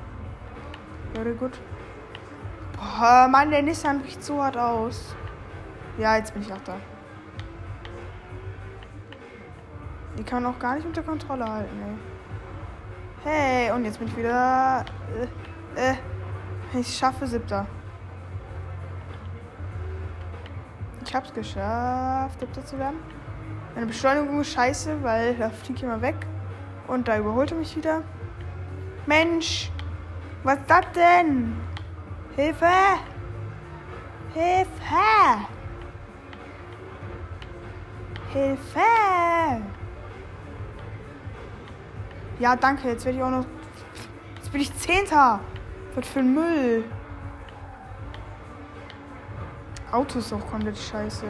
Very 1.15 1.35
gut. 1.35 1.61
Boah, 2.77 3.29
Mann, 3.31 3.51
der 3.51 3.63
Nissan 3.63 4.01
bricht 4.01 4.23
so 4.23 4.43
hart 4.43 4.57
aus. 4.57 5.15
Ja, 5.99 6.17
jetzt 6.17 6.33
bin 6.33 6.43
ich 6.43 6.53
auch 6.53 6.63
da. 6.65 6.77
Die 10.19 10.25
kann 10.25 10.43
man 10.43 10.55
auch 10.55 10.59
gar 10.59 10.75
nicht 10.77 10.87
unter 10.87 11.03
Kontrolle 11.03 11.51
halten, 11.51 11.77
ey. 11.81 12.13
Hey, 13.25 13.71
und 13.73 13.85
jetzt 13.85 13.99
bin 13.99 14.09
ich 14.09 14.17
wieder. 14.17 14.85
Äh, 15.77 15.91
äh, 15.91 15.95
ich 16.79 16.97
schaffe 16.97 17.27
siebter. 17.27 17.67
Ich 21.05 21.15
hab's 21.15 21.33
geschafft, 21.33 22.41
siebter 22.41 22.65
zu 22.65 22.79
werden. 22.79 22.97
Meine 23.75 23.87
Beschleunigung 23.87 24.41
ist 24.41 24.53
scheiße, 24.53 25.03
weil 25.03 25.35
da 25.35 25.51
fliegt 25.51 25.81
jemand 25.81 26.03
weg. 26.03 26.17
Und 26.89 27.09
da 27.09 27.19
überholt 27.19 27.53
er 27.53 27.59
mich 27.59 27.77
wieder. 27.77 28.03
Mensch! 29.07 29.72
Was 30.45 30.59
ist 30.59 30.69
das 30.69 30.85
denn? 30.95 31.57
Hilfe! 32.35 32.67
Hilfe! 34.35 35.47
Hilfe! 38.33 38.81
Ja, 42.41 42.57
danke. 42.57 42.89
Jetzt 42.89 43.05
werde 43.05 43.19
ich 43.19 43.25
auch 43.25 43.31
noch. 43.31 43.47
Jetzt 44.37 44.51
bin 44.51 44.61
ich 44.63 44.77
Zehnter. 44.79 45.39
Was 45.95 46.09
für 46.09 46.21
ein 46.21 46.35
Müll. 46.35 46.85
Auto 49.93 50.19
ist 50.19 50.33
auch 50.33 50.51
komplett 50.51 50.77
scheiße. 50.77 51.27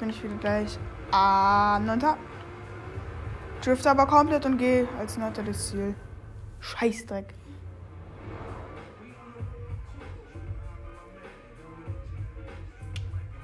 Bin 0.00 0.10
ich 0.10 0.24
wieder 0.24 0.36
gleich 0.36 0.78
am 1.10 1.12
ah, 1.12 1.78
9. 1.78 2.00
Drift 3.62 3.86
aber 3.86 4.06
komplett 4.06 4.46
und 4.46 4.56
gehe 4.56 4.88
als 4.98 5.18
9. 5.18 5.34
das 5.44 5.68
Ziel. 5.68 5.94
Scheißdreck. 6.60 7.34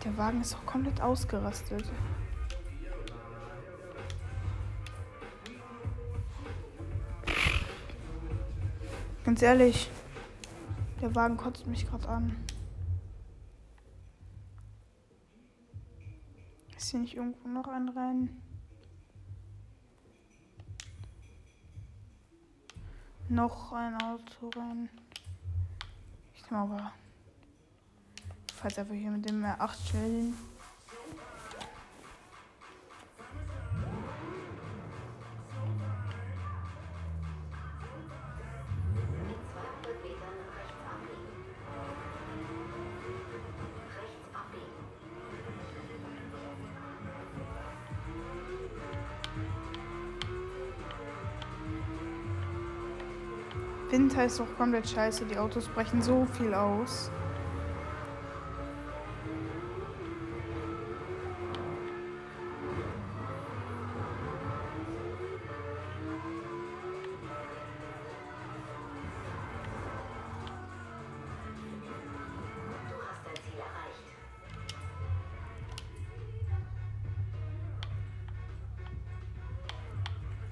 Der 0.02 0.16
Wagen 0.16 0.40
ist 0.40 0.54
auch 0.56 0.64
komplett 0.64 1.00
ausgerastet. 1.00 1.84
Ganz 9.24 9.42
ehrlich, 9.42 9.90
der 11.02 11.14
Wagen 11.14 11.36
kotzt 11.36 11.66
mich 11.66 11.86
gerade 11.86 12.08
an. 12.08 12.45
Ist 16.86 16.92
hier 16.92 17.00
nicht 17.00 17.16
irgendwo 17.16 17.48
noch 17.48 17.66
ein 17.66 17.88
Rennen? 17.88 18.40
Noch 23.28 23.72
ein 23.72 24.00
Autorennen. 24.00 24.88
Ich 26.36 26.48
nehme 26.48 26.62
aber. 26.62 26.92
Falls 28.54 28.78
einfach 28.78 28.94
hier 28.94 29.10
mit 29.10 29.28
dem 29.28 29.44
R8 29.44 29.90
chillen. 29.90 30.34
Winter 54.16 54.28
ist 54.28 54.40
doch 54.40 54.56
komplett 54.56 54.88
scheiße. 54.88 55.26
Die 55.26 55.36
Autos 55.36 55.68
brechen 55.68 56.00
so 56.00 56.26
viel 56.38 56.54
aus. 56.54 57.10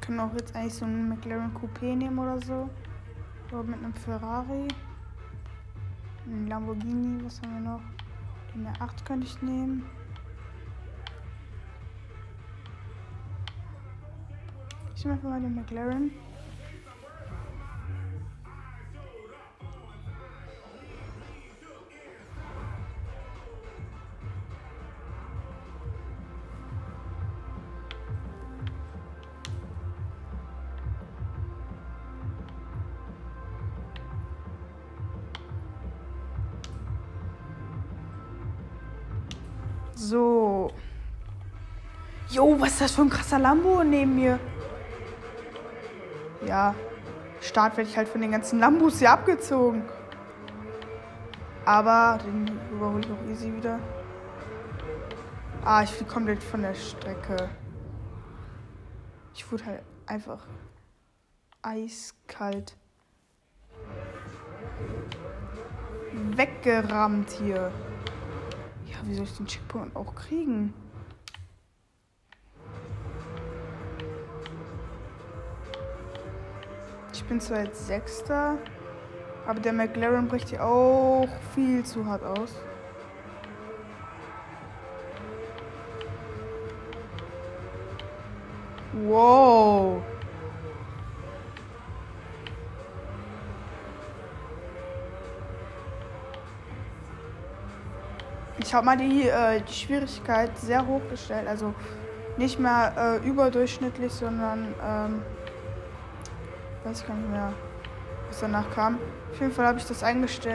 können 0.02 0.20
auch 0.20 0.34
jetzt 0.34 0.54
eigentlich 0.54 0.74
so 0.74 0.84
einen 0.84 1.08
McLaren 1.08 1.50
Coupé 1.54 1.96
nehmen 1.96 2.18
oder 2.18 2.38
so. 2.42 2.68
So, 3.54 3.62
mit 3.62 3.78
einem 3.78 3.94
Ferrari. 3.94 4.66
Ein 6.26 6.48
Lamborghini, 6.48 7.24
was 7.24 7.40
haben 7.40 7.54
wir 7.54 7.70
noch? 7.70 7.80
Den 8.52 8.66
R8 8.66 9.04
könnte 9.04 9.28
ich 9.28 9.42
nehmen. 9.42 9.86
Ich 14.96 15.04
nehme 15.04 15.14
einfach 15.14 15.28
mal 15.28 15.40
den 15.40 15.54
McLaren. 15.54 16.10
Jo, 42.54 42.60
was 42.60 42.72
ist 42.72 42.80
das 42.82 42.92
für 42.92 43.02
ein 43.02 43.10
krasser 43.10 43.40
Lambo 43.40 43.82
neben 43.82 44.14
mir? 44.14 44.38
Ja, 46.46 46.74
Start 47.40 47.76
werde 47.76 47.90
ich 47.90 47.96
halt 47.96 48.08
von 48.08 48.20
den 48.20 48.30
ganzen 48.30 48.60
Lambos 48.60 49.00
hier 49.00 49.10
abgezogen. 49.10 49.82
Aber 51.64 52.18
den 52.24 52.46
überhole 52.70 53.00
ich 53.00 53.10
auch 53.10 53.30
easy 53.30 53.52
wieder. 53.56 53.80
Ah, 55.64 55.82
ich 55.82 55.90
fliege 55.90 56.10
komplett 56.10 56.42
von 56.44 56.62
der 56.62 56.74
Strecke. 56.74 57.50
Ich 59.34 59.50
wurde 59.50 59.66
halt 59.66 59.82
einfach 60.06 60.46
eiskalt 61.62 62.76
weggerammt 66.36 67.30
hier 67.30 67.72
wie 69.06 69.14
soll 69.14 69.24
ich 69.24 69.36
den 69.36 69.46
Checkpoint 69.46 69.94
auch 69.94 70.14
kriegen? 70.14 70.72
Ich 77.14 77.22
bin 77.26 77.40
zwar 77.40 77.62
jetzt 77.62 77.86
Sechster, 77.86 78.58
aber 79.46 79.60
der 79.60 79.72
McLaren 79.72 80.26
bricht 80.26 80.48
hier 80.48 80.64
auch 80.64 81.28
viel 81.54 81.84
zu 81.84 82.04
hart 82.04 82.24
aus. 82.24 82.50
Wow. 89.04 90.02
Ich 98.58 98.74
habe 98.74 98.86
mal 98.86 98.96
die, 98.96 99.28
äh, 99.28 99.60
die 99.60 99.72
Schwierigkeit 99.72 100.58
sehr 100.58 100.84
hoch 100.84 101.00
gestellt. 101.08 101.46
Also 101.46 101.74
nicht 102.36 102.58
mehr 102.58 103.20
äh, 103.22 103.28
überdurchschnittlich, 103.28 104.12
sondern 104.12 104.74
ähm, 104.84 105.22
weiß 106.84 107.00
ich 107.00 107.06
gar 107.06 107.16
nicht 107.16 107.30
mehr, 107.30 107.52
was 108.28 108.40
danach 108.40 108.70
kam. 108.74 108.98
Auf 109.32 109.40
jeden 109.40 109.52
Fall 109.52 109.66
habe 109.66 109.78
ich 109.78 109.86
das 109.86 110.02
eingestellt, 110.02 110.54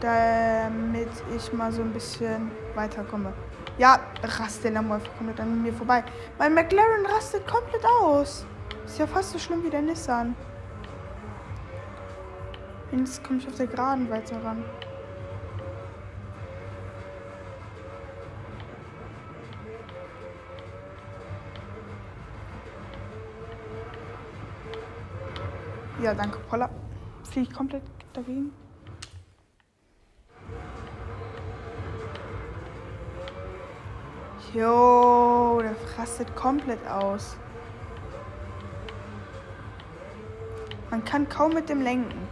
damit 0.00 1.10
ich 1.34 1.52
mal 1.52 1.72
so 1.72 1.82
ein 1.82 1.92
bisschen 1.92 2.50
weiterkomme. 2.74 3.32
Ja, 3.78 3.98
rastet 4.22 4.64
der 4.64 4.70
Lambo 4.72 4.94
einfach 4.94 5.16
komplett 5.16 5.40
an 5.40 5.62
mir 5.62 5.72
vorbei. 5.72 6.04
Mein 6.38 6.54
McLaren 6.54 7.06
rastet 7.06 7.46
komplett 7.46 7.84
aus. 8.02 8.44
Ist 8.84 8.98
ja 8.98 9.06
fast 9.06 9.32
so 9.32 9.38
schlimm 9.38 9.64
wie 9.64 9.70
der 9.70 9.82
Nissan. 9.82 10.34
Jetzt 12.90 13.22
komme 13.22 13.38
ich 13.38 13.46
auf 13.46 13.54
der 13.54 13.66
Geraden 13.66 14.10
weiter 14.10 14.42
ran. 14.42 14.64
Ja, 26.02 26.14
danke, 26.14 26.38
Polla. 26.48 26.70
Fliege 27.24 27.48
ich 27.50 27.54
komplett 27.54 27.82
dagegen. 28.12 28.52
Jo, 34.54 35.60
der 35.60 35.74
frastet 35.74 36.34
komplett 36.36 36.86
aus. 36.86 37.36
Man 40.90 41.04
kann 41.04 41.28
kaum 41.28 41.52
mit 41.52 41.68
dem 41.68 41.82
lenken. 41.82 42.28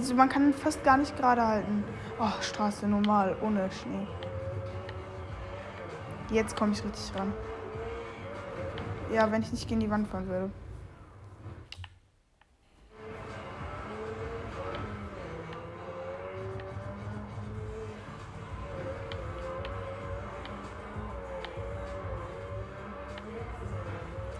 Also 0.00 0.14
man 0.14 0.30
kann 0.30 0.54
fast 0.54 0.82
gar 0.82 0.96
nicht 0.96 1.14
gerade 1.18 1.46
halten. 1.46 1.84
Oh, 2.18 2.40
Straße 2.40 2.88
normal, 2.88 3.36
ohne 3.42 3.70
Schnee. 3.70 4.06
Jetzt 6.30 6.56
komme 6.56 6.72
ich 6.72 6.82
richtig 6.82 7.14
ran. 7.14 7.34
Ja, 9.12 9.30
wenn 9.30 9.42
ich 9.42 9.52
nicht 9.52 9.68
gegen 9.68 9.80
die 9.80 9.90
Wand 9.90 10.08
fahren 10.08 10.26
würde. 10.26 10.50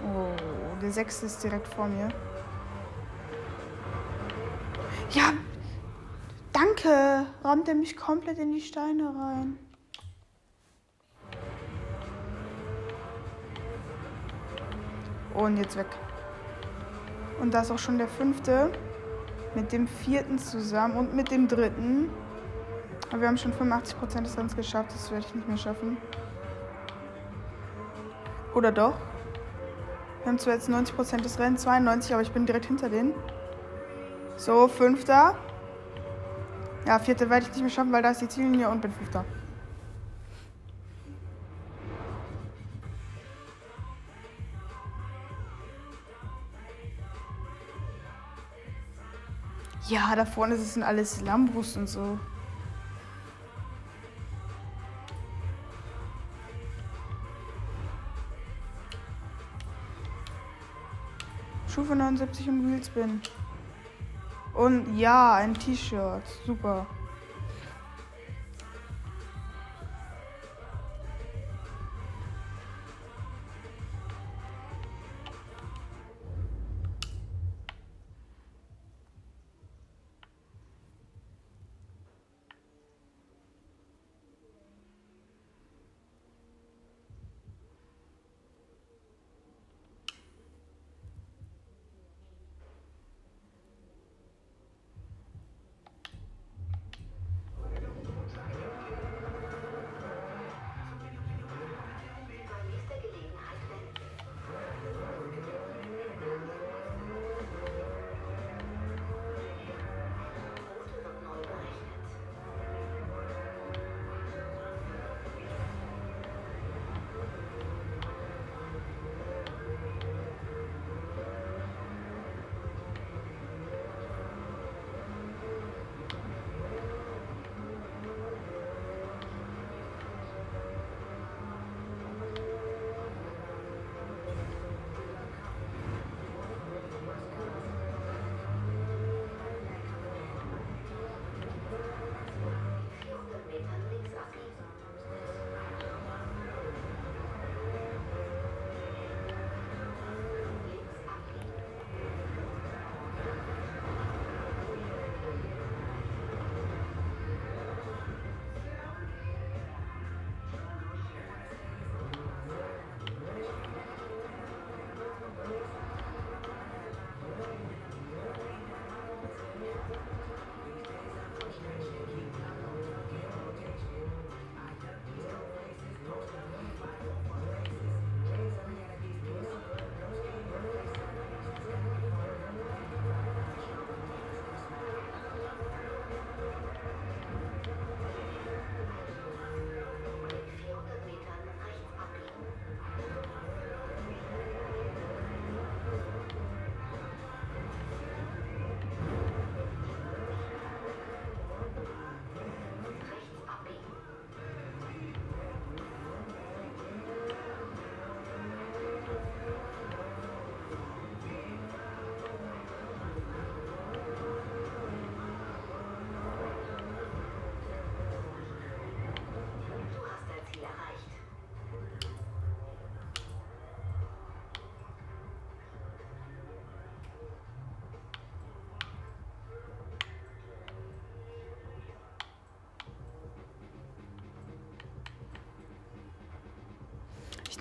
Oh, 0.03 0.81
der 0.81 0.91
sechste 0.91 1.27
ist 1.27 1.45
direkt 1.45 1.69
vor 1.69 1.87
mir. 1.87 2.09
Rammt 7.51 7.67
er 7.67 7.75
mich 7.75 7.97
komplett 7.97 8.39
in 8.39 8.53
die 8.53 8.61
Steine 8.61 9.09
rein. 9.09 9.59
Und 15.35 15.57
jetzt 15.57 15.77
weg. 15.77 15.89
Und 17.41 17.53
da 17.53 17.63
ist 17.63 17.73
auch 17.73 17.79
schon 17.81 17.99
der 17.99 18.07
fünfte. 18.07 18.71
Mit 19.57 19.73
dem 19.73 19.89
vierten 19.89 20.39
zusammen 20.39 20.97
und 20.97 21.17
mit 21.17 21.33
dem 21.33 21.49
dritten. 21.49 22.09
Aber 23.09 23.23
wir 23.23 23.27
haben 23.27 23.37
schon 23.37 23.53
85% 23.53 24.23
des 24.23 24.37
Rennens 24.37 24.55
geschafft. 24.55 24.93
Das 24.93 25.11
werde 25.11 25.27
ich 25.27 25.35
nicht 25.35 25.49
mehr 25.49 25.57
schaffen. 25.57 25.97
Oder 28.55 28.71
doch? 28.71 28.95
Wir 30.23 30.27
haben 30.27 30.39
zwar 30.39 30.55
jetzt 30.55 30.71
90% 30.71 31.23
des 31.23 31.37
Rennens, 31.41 31.63
92, 31.63 32.13
aber 32.13 32.23
ich 32.23 32.31
bin 32.31 32.47
direkt 32.47 32.67
hinter 32.67 32.89
denen. 32.89 33.13
So, 34.37 34.69
fünfter. 34.69 35.37
Ja, 36.91 36.99
vierter 36.99 37.31
werde 37.31 37.47
ich 37.47 37.53
nicht 37.53 37.61
mehr 37.61 37.71
schaffen, 37.71 37.93
weil 37.93 38.03
da 38.03 38.11
ist 38.11 38.21
die 38.21 38.27
Ziellinie 38.27 38.69
und 38.69 38.83
bin 38.83 38.91
fünfter. 38.91 39.25
Ja, 49.87 50.17
da 50.17 50.25
vorne 50.25 50.57
sind 50.57 50.83
alles 50.83 51.21
Lambros 51.21 51.77
und 51.77 51.89
so. 51.89 52.19
Stufe 61.69 61.95
79 61.95 62.49
und 62.49 62.69
Wheelspin. 62.69 63.23
Und 64.61 64.99
ja, 64.99 65.37
ein 65.37 65.55
T-Shirt. 65.55 66.23
Super. 66.45 66.87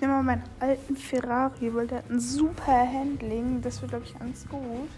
Ich 0.00 0.06
nehme 0.06 0.14
mal 0.14 0.22
meinen 0.22 0.44
alten 0.60 0.96
Ferrari, 0.96 1.74
weil 1.74 1.86
der 1.86 1.98
hat 1.98 2.08
ein 2.08 2.20
super 2.20 2.72
Handling. 2.72 3.60
Das 3.60 3.82
wird, 3.82 3.90
glaube 3.90 4.06
ich, 4.06 4.18
ganz 4.18 4.48
gut. 4.48 4.88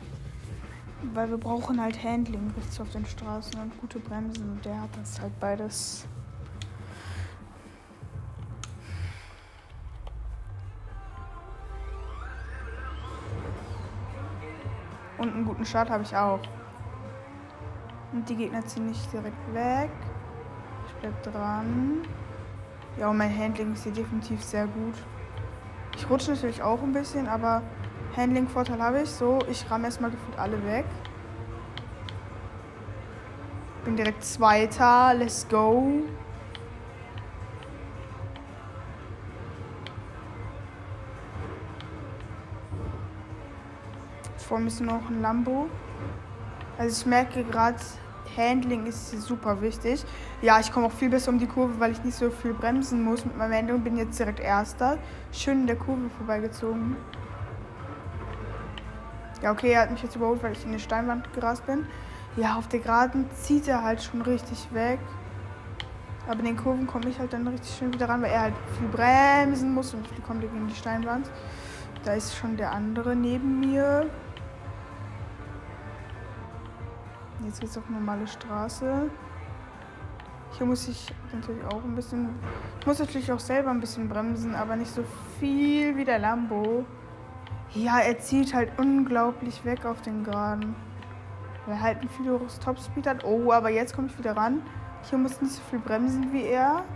Weil 1.12 1.28
wir 1.28 1.38
brauchen 1.38 1.82
halt 1.82 2.04
Handling 2.04 2.54
richtig 2.56 2.80
auf 2.80 2.88
den 2.90 3.04
Straßen 3.04 3.60
und 3.60 3.80
gute 3.80 3.98
Bremsen. 3.98 4.48
Und 4.48 4.64
der 4.64 4.80
hat 4.80 4.90
das 4.96 5.20
halt 5.20 5.32
beides. 5.40 6.06
Und 15.18 15.34
einen 15.34 15.44
guten 15.44 15.64
Start 15.64 15.90
habe 15.90 16.04
ich 16.04 16.14
auch. 16.14 16.42
Und 18.12 18.28
die 18.28 18.36
Gegner 18.36 18.64
ziehen 18.64 18.86
nicht 18.86 19.12
direkt 19.12 19.52
weg. 19.52 19.90
Ich 20.86 20.94
bleib 21.00 21.20
dran. 21.24 22.02
Ja, 22.98 23.08
und 23.08 23.16
mein 23.16 23.36
Handling 23.36 23.72
ist 23.72 23.84
hier 23.84 23.92
definitiv 23.92 24.42
sehr 24.42 24.66
gut. 24.66 24.94
Ich 25.96 26.08
rutsche 26.08 26.32
natürlich 26.32 26.62
auch 26.62 26.82
ein 26.82 26.92
bisschen, 26.92 27.26
aber 27.26 27.62
Handling-Vorteil 28.16 28.80
habe 28.82 29.02
ich. 29.02 29.10
So, 29.10 29.38
ich 29.50 29.70
ramme 29.70 29.86
erstmal 29.86 30.10
gefühlt 30.10 30.38
alle 30.38 30.62
weg. 30.64 30.84
Bin 33.84 33.96
direkt 33.96 34.22
Zweiter. 34.22 35.14
Let's 35.14 35.46
go. 35.48 36.02
Vor 44.36 44.58
mir 44.58 44.66
ist 44.66 44.80
noch 44.80 45.08
ein 45.08 45.22
Lambo. 45.22 45.66
Also 46.78 47.00
ich 47.00 47.06
merke 47.06 47.42
gerade, 47.44 47.78
Handling 48.36 48.86
ist 48.86 49.10
super 49.22 49.60
wichtig. 49.60 50.04
Ja, 50.40 50.60
ich 50.60 50.72
komme 50.72 50.86
auch 50.86 50.92
viel 50.92 51.10
besser 51.10 51.30
um 51.30 51.38
die 51.38 51.46
Kurve, 51.46 51.78
weil 51.78 51.92
ich 51.92 52.02
nicht 52.04 52.16
so 52.16 52.30
viel 52.30 52.54
bremsen 52.54 53.02
muss 53.02 53.24
mit 53.24 53.36
meinem 53.36 53.52
Handling. 53.52 53.82
Bin 53.82 53.96
jetzt 53.96 54.18
direkt 54.18 54.40
Erster. 54.40 54.98
Schön 55.32 55.62
in 55.62 55.66
der 55.66 55.76
Kurve 55.76 56.08
vorbeigezogen. 56.18 56.96
Ja, 59.42 59.50
okay, 59.50 59.72
er 59.72 59.82
hat 59.82 59.90
mich 59.90 60.02
jetzt 60.02 60.14
überholt, 60.14 60.42
weil 60.42 60.52
ich 60.52 60.64
in 60.64 60.72
die 60.72 60.78
Steinwand 60.78 61.32
gerast 61.32 61.66
bin. 61.66 61.86
Ja, 62.36 62.56
auf 62.56 62.68
der 62.68 62.80
Geraden 62.80 63.26
zieht 63.34 63.68
er 63.68 63.82
halt 63.82 64.02
schon 64.02 64.22
richtig 64.22 64.68
weg. 64.72 64.98
Aber 66.28 66.38
in 66.38 66.46
den 66.46 66.56
Kurven 66.56 66.86
komme 66.86 67.08
ich 67.08 67.18
halt 67.18 67.32
dann 67.32 67.46
richtig 67.48 67.74
schön 67.76 67.92
wieder 67.92 68.08
ran, 68.08 68.22
weil 68.22 68.30
er 68.30 68.42
halt 68.42 68.54
viel 68.78 68.88
bremsen 68.88 69.74
muss 69.74 69.92
und 69.92 70.06
ich 70.16 70.24
komme 70.24 70.40
gegen 70.40 70.68
die 70.68 70.74
Steinwand. 70.74 71.28
Da 72.04 72.14
ist 72.14 72.36
schon 72.36 72.56
der 72.56 72.72
andere 72.72 73.16
neben 73.16 73.60
mir. 73.60 74.06
Jetzt 77.52 77.60
geht 77.60 77.68
es 77.68 77.76
auf 77.76 77.90
normale 77.90 78.26
Straße. 78.26 79.10
Hier 80.52 80.66
muss 80.66 80.88
ich 80.88 81.14
natürlich 81.34 81.62
auch 81.66 81.84
ein 81.84 81.94
bisschen. 81.94 82.30
Ich 82.80 82.86
muss 82.86 82.98
natürlich 82.98 83.30
auch 83.30 83.38
selber 83.38 83.68
ein 83.68 83.78
bisschen 83.78 84.08
bremsen, 84.08 84.54
aber 84.54 84.74
nicht 84.74 84.90
so 84.90 85.04
viel 85.38 85.94
wie 85.94 86.06
der 86.06 86.18
Lambo. 86.18 86.86
Ja, 87.74 87.98
er 87.98 88.18
zieht 88.18 88.54
halt 88.54 88.72
unglaublich 88.78 89.66
weg 89.66 89.84
auf 89.84 90.00
den 90.00 90.24
Geraden. 90.24 90.74
Weil 91.66 91.74
er 91.74 91.82
halt 91.82 92.00
ein 92.00 92.08
viel 92.08 92.24
höheres 92.24 92.58
Topspeed 92.58 93.06
hat. 93.06 93.22
Oh, 93.22 93.52
aber 93.52 93.68
jetzt 93.68 93.94
komme 93.94 94.08
ich 94.08 94.18
wieder 94.18 94.34
ran. 94.34 94.62
Hier 95.10 95.18
muss 95.18 95.38
nicht 95.42 95.52
so 95.52 95.60
viel 95.68 95.78
bremsen 95.78 96.32
wie 96.32 96.44
er. 96.44 96.86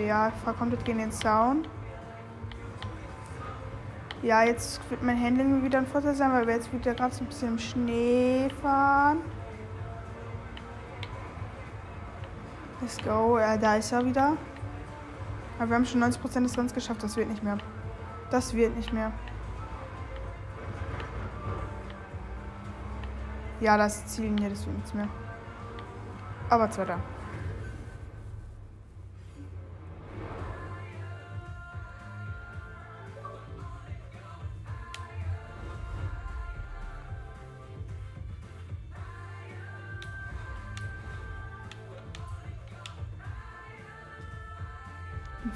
Ja, 0.00 0.28
ich 0.28 0.34
fahre 0.36 0.56
komplett 0.56 0.86
gegen 0.86 1.00
den 1.00 1.12
Zaun. 1.12 1.68
Ja, 4.24 4.42
jetzt 4.42 4.80
wird 4.88 5.02
mein 5.02 5.22
Handling 5.22 5.62
wieder 5.62 5.76
ein 5.76 5.86
Vorteil 5.86 6.14
sein, 6.14 6.32
weil 6.32 6.46
wir 6.46 6.54
jetzt 6.54 6.72
wieder 6.72 6.94
gerade 6.94 7.14
so 7.14 7.24
ein 7.24 7.26
bisschen 7.26 7.48
im 7.48 7.58
Schnee 7.58 8.48
fahren. 8.62 9.18
Let's 12.80 12.96
go. 13.04 13.38
Ja, 13.38 13.58
da 13.58 13.76
ist 13.76 13.92
er 13.92 14.02
wieder. 14.02 14.38
Aber 15.58 15.68
wir 15.68 15.76
haben 15.76 15.84
schon 15.84 16.02
90% 16.02 16.42
des 16.42 16.56
Rennens 16.56 16.72
geschafft. 16.72 17.02
Das 17.02 17.18
wird 17.18 17.28
nicht 17.28 17.42
mehr. 17.42 17.58
Das 18.30 18.54
wird 18.54 18.74
nicht 18.74 18.94
mehr. 18.94 19.12
Ja, 23.60 23.76
das 23.76 24.06
Ziel 24.06 24.34
hier, 24.38 24.48
das 24.48 24.64
wird 24.64 24.74
nichts 24.74 24.94
mehr. 24.94 25.08
Aber 26.48 26.70
zweiter. 26.70 26.98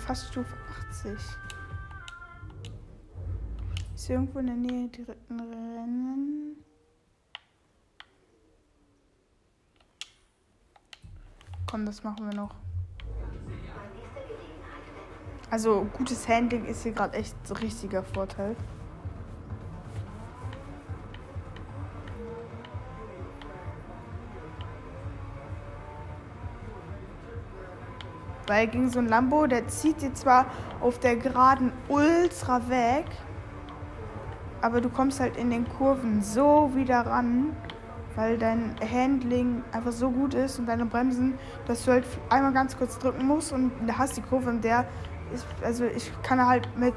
Fast 0.08 0.28
Stufe 0.28 0.56
80. 0.88 1.12
Ist 3.94 4.08
irgendwo 4.08 4.38
in 4.38 4.46
der 4.46 4.56
Nähe 4.56 4.88
dritten 4.88 5.38
Rennen? 5.38 6.64
Komm, 11.70 11.84
das 11.84 12.02
machen 12.02 12.24
wir 12.24 12.34
noch. 12.34 12.54
Also 15.50 15.86
gutes 15.92 16.26
Handling 16.26 16.64
ist 16.64 16.84
hier 16.84 16.92
gerade 16.92 17.18
echt 17.18 17.36
richtiger 17.60 18.02
Vorteil. 18.02 18.56
Weil 28.48 28.66
gegen 28.66 28.90
so 28.90 28.98
ein 28.98 29.08
Lambo, 29.08 29.46
der 29.46 29.68
zieht 29.68 30.00
dir 30.00 30.14
zwar 30.14 30.46
auf 30.80 30.98
der 30.98 31.16
Geraden 31.16 31.70
ultra 31.88 32.68
weg, 32.68 33.04
aber 34.62 34.80
du 34.80 34.88
kommst 34.88 35.20
halt 35.20 35.36
in 35.36 35.50
den 35.50 35.68
Kurven 35.68 36.22
so 36.22 36.72
wieder 36.74 37.06
ran, 37.06 37.54
weil 38.16 38.38
dein 38.38 38.74
Handling 38.80 39.62
einfach 39.70 39.92
so 39.92 40.10
gut 40.10 40.32
ist 40.32 40.58
und 40.58 40.66
deine 40.66 40.86
Bremsen, 40.86 41.38
dass 41.66 41.84
du 41.84 41.92
halt 41.92 42.04
einmal 42.30 42.52
ganz 42.54 42.76
kurz 42.76 42.98
drücken 42.98 43.26
musst 43.26 43.52
und 43.52 43.70
da 43.86 43.98
hast 43.98 44.16
die 44.16 44.22
Kurve 44.22 44.48
und 44.48 44.64
der 44.64 44.86
ist, 45.32 45.46
also 45.62 45.84
ich 45.84 46.10
kann 46.22 46.44
halt 46.44 46.68
mit, 46.78 46.94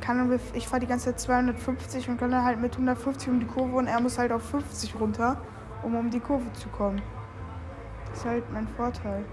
kann 0.00 0.38
ich 0.54 0.66
fahre 0.66 0.80
die 0.80 0.88
ganze 0.88 1.06
Zeit 1.06 1.20
250 1.20 2.08
und 2.08 2.18
kann 2.18 2.34
halt 2.44 2.60
mit 2.60 2.72
150 2.72 3.28
um 3.28 3.38
die 3.38 3.46
Kurve 3.46 3.76
und 3.76 3.86
er 3.86 4.00
muss 4.00 4.18
halt 4.18 4.32
auf 4.32 4.42
50 4.50 4.98
runter, 4.98 5.40
um 5.84 5.94
um 5.94 6.10
die 6.10 6.20
Kurve 6.20 6.52
zu 6.54 6.68
kommen. 6.68 7.00
Das 8.08 8.18
ist 8.18 8.24
halt 8.26 8.52
mein 8.52 8.66
Vorteil. 8.66 9.24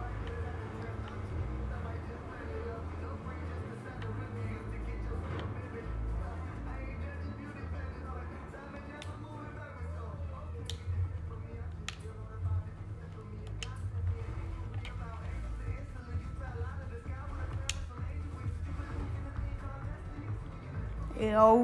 Ja, 21.30 21.58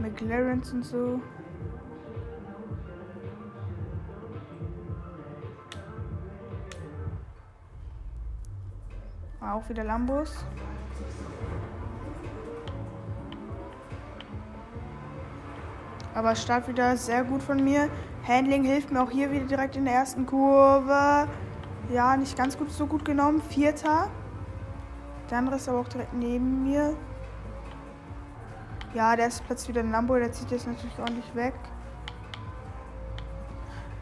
McLarens 0.00 0.72
und 0.72 0.84
so. 0.84 1.20
Auch 9.42 9.68
wieder 9.68 9.84
Lambos. 9.84 10.46
Aber 16.14 16.34
Start 16.36 16.68
wieder 16.68 16.96
sehr 16.96 17.22
gut 17.22 17.42
von 17.42 17.62
mir. 17.62 17.90
Handling 18.26 18.64
hilft 18.64 18.90
mir 18.90 19.02
auch 19.02 19.10
hier 19.10 19.30
wieder 19.30 19.44
direkt 19.44 19.76
in 19.76 19.84
der 19.84 19.92
ersten 19.94 20.24
Kurve. 20.24 21.28
Ja, 21.92 22.16
nicht 22.16 22.34
ganz 22.34 22.56
gut 22.56 22.70
so 22.70 22.86
gut 22.86 23.04
genommen. 23.04 23.42
Vierter. 23.42 24.08
Der 25.30 25.38
andere 25.38 25.56
ist 25.56 25.68
aber 25.68 25.80
auch 25.80 25.88
direkt 25.88 26.14
neben 26.14 26.64
mir. 26.64 26.96
Ja, 28.94 29.14
der 29.14 29.28
ist 29.28 29.44
plötzlich 29.44 29.68
wieder 29.68 29.80
ein 29.80 29.90
Lambo, 29.90 30.16
der 30.16 30.32
zieht 30.32 30.50
jetzt 30.50 30.66
natürlich 30.66 30.98
ordentlich 30.98 31.34
weg. 31.34 31.54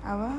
Aber. 0.04 0.30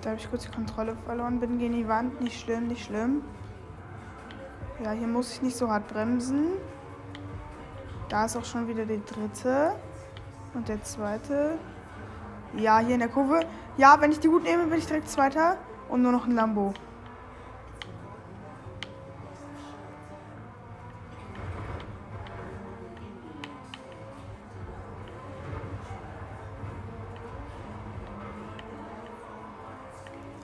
Da 0.00 0.10
habe 0.10 0.20
ich 0.20 0.30
kurz 0.30 0.44
die 0.44 0.50
Kontrolle 0.50 0.96
verloren, 1.04 1.38
bin 1.38 1.58
gegen 1.58 1.74
die 1.74 1.86
Wand. 1.86 2.20
Nicht 2.22 2.40
schlimm, 2.40 2.68
nicht 2.68 2.86
schlimm. 2.86 3.22
Ja, 4.82 4.92
hier 4.92 5.08
muss 5.08 5.32
ich 5.32 5.42
nicht 5.42 5.56
so 5.56 5.68
hart 5.68 5.86
bremsen. 5.88 6.52
Da 8.08 8.24
ist 8.24 8.36
auch 8.36 8.44
schon 8.44 8.66
wieder 8.68 8.86
der 8.86 8.98
dritte. 8.98 9.72
Und 10.54 10.68
der 10.68 10.82
zweite. 10.82 11.58
Ja, 12.56 12.78
hier 12.78 12.94
in 12.94 13.00
der 13.00 13.08
Kurve. 13.08 13.40
Ja, 13.76 14.00
wenn 14.00 14.10
ich 14.10 14.20
die 14.20 14.28
gut 14.28 14.42
nehme, 14.42 14.66
bin 14.66 14.78
ich 14.78 14.86
direkt 14.86 15.08
Zweiter. 15.08 15.58
Und 15.88 16.02
nur 16.02 16.12
noch 16.12 16.26
ein 16.26 16.34
Lambo. 16.34 16.74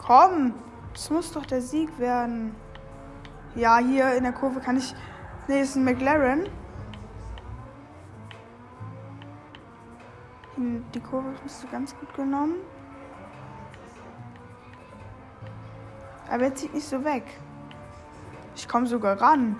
Komm, 0.06 0.52
es 0.94 1.08
muss 1.10 1.32
doch 1.32 1.46
der 1.46 1.62
Sieg 1.62 1.98
werden. 1.98 2.54
Ja, 3.54 3.78
hier 3.78 4.14
in 4.14 4.24
der 4.24 4.32
Kurve 4.32 4.60
kann 4.60 4.76
ich. 4.76 4.94
Ne, 5.48 5.60
ist 5.60 5.76
ein 5.76 5.84
McLaren. 5.84 6.48
Die 10.94 11.00
Kurve 11.00 11.34
hast 11.42 11.64
du 11.64 11.68
ganz 11.68 11.92
gut 11.98 12.14
genommen. 12.14 12.54
Aber 16.30 16.44
er 16.44 16.54
zieht 16.54 16.72
nicht 16.72 16.86
so 16.86 17.04
weg. 17.04 17.24
Ich 18.54 18.68
komme 18.68 18.86
sogar 18.86 19.20
ran. 19.20 19.56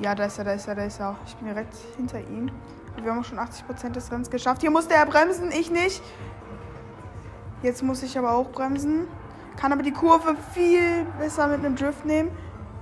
Ja, 0.00 0.14
da 0.14 0.24
ist 0.26 0.38
er, 0.38 0.44
da 0.44 0.52
ist 0.52 0.68
er, 0.68 0.74
da 0.74 0.84
ist 0.84 1.00
er. 1.00 1.16
Ich 1.26 1.34
bin 1.36 1.48
direkt 1.48 1.74
hinter 1.96 2.20
ihm. 2.20 2.50
Wir 3.02 3.12
haben 3.12 3.24
schon 3.24 3.38
80% 3.38 3.90
des 3.90 4.10
Rennens 4.10 4.30
geschafft. 4.30 4.60
Hier 4.60 4.70
musste 4.70 4.94
er 4.94 5.06
bremsen, 5.06 5.50
ich 5.52 5.70
nicht. 5.70 6.02
Jetzt 7.62 7.82
muss 7.82 8.02
ich 8.02 8.18
aber 8.18 8.32
auch 8.32 8.50
bremsen. 8.50 9.06
Kann 9.56 9.72
aber 9.72 9.82
die 9.82 9.92
Kurve 9.92 10.36
viel 10.52 11.04
besser 11.18 11.48
mit 11.48 11.64
einem 11.64 11.74
Drift 11.74 12.04
nehmen. 12.04 12.30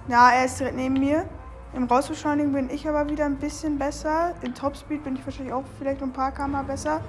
Ja, 0.09 0.31
er 0.31 0.45
ist 0.45 0.61
direkt 0.61 0.77
neben 0.77 0.95
mir. 0.95 1.27
Im 1.73 1.85
Rausbeschleunigen 1.85 2.53
bin 2.53 2.71
ich 2.71 2.89
aber 2.89 3.09
wieder 3.09 3.25
ein 3.25 3.37
bisschen 3.37 3.79
besser. 3.79 4.35
Im 4.43 4.55
Topspeed 4.55 5.03
bin 5.05 5.17
ich 5.17 5.25
wahrscheinlich 5.25 5.53
auch 5.53 5.65
vielleicht 5.79 6.03
ein 6.03 6.13
paar 6.13 6.33
km 6.33 6.67
besser. 6.67 7.01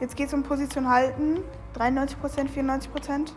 Jetzt 0.00 0.16
geht 0.16 0.28
es 0.28 0.34
um 0.34 0.42
Position 0.42 0.88
halten. 0.88 1.40
93%, 1.78 2.16
94%. 2.48 3.32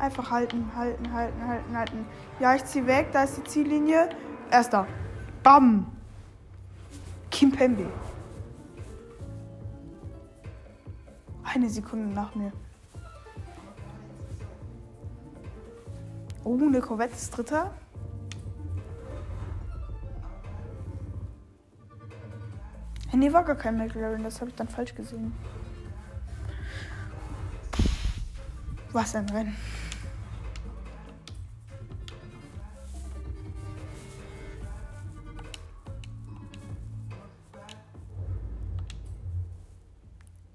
Einfach 0.00 0.30
halten, 0.30 0.70
halten, 0.76 1.12
halten, 1.12 1.48
halten, 1.48 1.76
halten. 1.76 2.06
Ja, 2.40 2.54
ich 2.54 2.64
ziehe 2.64 2.86
weg. 2.86 3.08
Da 3.12 3.24
ist 3.24 3.36
die 3.36 3.44
Ziellinie. 3.44 4.10
Erster. 4.50 4.86
Bam. 5.42 5.86
Kim 7.30 7.52
Pembe. 7.52 7.86
Eine 11.58 11.70
Sekunde 11.70 12.14
nach 12.14 12.36
mir. 12.36 12.52
Oh, 16.44 16.56
eine 16.56 16.80
Corvette 16.80 17.14
ist 17.14 17.36
dritter. 17.36 17.74
Nee, 23.12 23.32
war 23.32 23.42
gar 23.42 23.56
kein 23.56 23.76
McLaren, 23.76 24.22
das 24.22 24.40
habe 24.40 24.50
ich 24.50 24.56
dann 24.56 24.68
falsch 24.68 24.94
gesehen. 24.94 25.32
Was 28.92 29.16
ein 29.16 29.28
Rennen. 29.28 29.56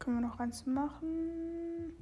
Können 0.03 0.17
wir 0.17 0.27
noch 0.27 0.37
eins 0.37 0.65
machen? 0.65 1.93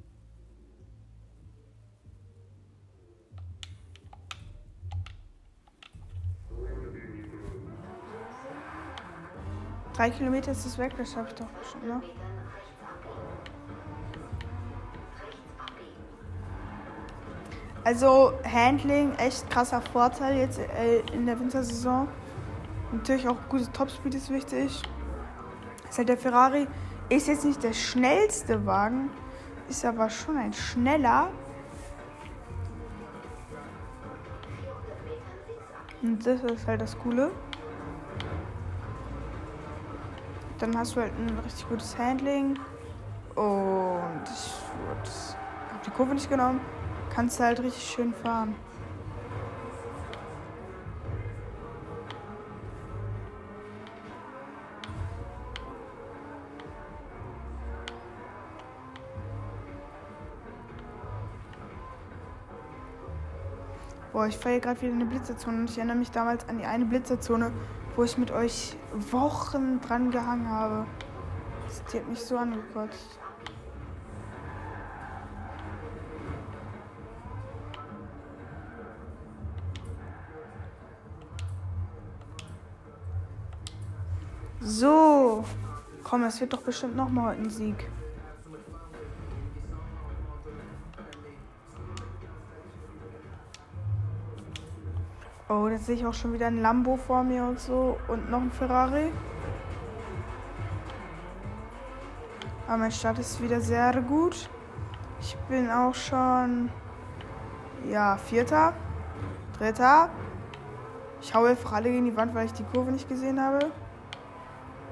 Drei 9.94 10.10
Kilometer 10.10 10.52
ist 10.52 10.66
es 10.66 10.80
weg, 10.80 10.94
das 10.98 11.16
habe 11.16 11.28
ich 11.28 11.36
doch 11.36 11.46
schon, 11.72 11.88
ne? 11.88 12.02
Also 17.84 18.34
Handling, 18.44 19.14
echt 19.20 19.48
krasser 19.52 19.80
Vorteil 19.80 20.40
jetzt 20.40 20.58
äh, 20.58 21.02
in 21.14 21.28
der 21.28 21.40
Wintersaison. 21.40 22.08
Natürlich 22.92 23.28
auch 23.28 23.38
gutes 23.48 23.72
Topspeed 23.72 24.16
ist 24.16 24.32
wichtig. 24.32 24.82
Ist 25.88 25.98
halt 26.00 26.10
der 26.10 26.18
Ferrari 26.18 26.68
ist 27.12 27.28
jetzt 27.28 27.44
nicht 27.44 27.62
der 27.62 27.74
schnellste 27.74 28.66
Wagen, 28.66 29.10
ist 29.68 29.84
aber 29.84 30.10
schon 30.10 30.38
ein 30.38 30.54
schneller. 30.54 31.30
Und 36.02 36.26
das 36.26 36.42
ist 36.42 36.66
halt 36.66 36.82
das 36.82 36.98
Coole. 36.98 37.32
Dann 40.58 40.78
hast 40.78 40.96
du 40.96 41.02
halt 41.02 41.12
ein 41.18 41.38
richtig 41.40 41.68
gutes 41.68 41.98
Handling. 41.98 42.58
Und 43.36 44.24
ich 44.24 44.54
habe 44.88 45.82
die 45.86 45.92
Kurve 45.92 46.14
nicht 46.14 46.30
genommen. 46.30 46.62
Kannst 47.14 47.40
halt 47.42 47.60
richtig 47.60 47.84
schön 47.84 48.14
fahren. 48.14 48.56
Boah, 64.22 64.28
ich 64.28 64.38
fahre 64.38 64.60
gerade 64.60 64.80
wieder 64.84 64.94
eine 64.94 65.06
Blitzerzone 65.06 65.58
und 65.58 65.70
ich 65.72 65.80
erinnere 65.80 65.98
mich 65.98 66.12
damals 66.12 66.48
an 66.48 66.60
die 66.60 66.66
eine 66.66 66.86
Blitzerzone, 66.86 67.52
wo 67.96 68.04
ich 68.04 68.20
mit 68.20 68.30
euch 68.30 68.78
Wochen 69.10 69.82
dran 69.82 70.12
gehangen 70.12 70.48
habe. 70.48 70.86
Die 71.92 71.98
hat 71.98 72.08
mich 72.08 72.22
so 72.22 72.38
angekotzt. 72.38 73.18
So. 84.60 85.44
Komm, 86.04 86.26
es 86.26 86.40
wird 86.40 86.54
doch 86.54 86.62
bestimmt 86.62 86.96
noch 86.96 87.10
mal 87.10 87.32
heute 87.32 87.42
ein 87.42 87.50
Sieg. 87.50 87.90
Oh, 95.52 95.68
da 95.68 95.78
sehe 95.78 95.96
ich 95.96 96.06
auch 96.06 96.14
schon 96.14 96.32
wieder 96.32 96.48
ein 96.48 96.62
Lambo 96.62 96.96
vor 96.96 97.24
mir 97.24 97.44
und 97.44 97.60
so. 97.60 97.98
Und 98.08 98.30
noch 98.32 98.40
ein 98.40 98.52
Ferrari. 98.52 99.12
Aber 102.68 102.78
mein 102.78 102.92
Start 102.92 103.20
ist 103.20 103.42
wieder 103.42 103.60
sehr 103.60 104.02
gut. 104.02 104.50
Ich 105.20 105.36
bin 105.50 105.70
auch 105.70 105.94
schon. 105.94 106.70
Ja, 107.90 108.16
Vierter. 108.16 108.74
Dritter. 109.58 110.10
Ich 111.20 111.36
haue 111.36 111.50
einfach 111.50 111.74
alle 111.74 111.92
gegen 111.92 112.06
die 112.06 112.16
Wand, 112.16 112.34
weil 112.34 112.46
ich 112.46 112.54
die 112.54 112.64
Kurve 112.64 112.94
nicht 112.94 113.10
gesehen 113.10 113.42
habe. 113.42 113.72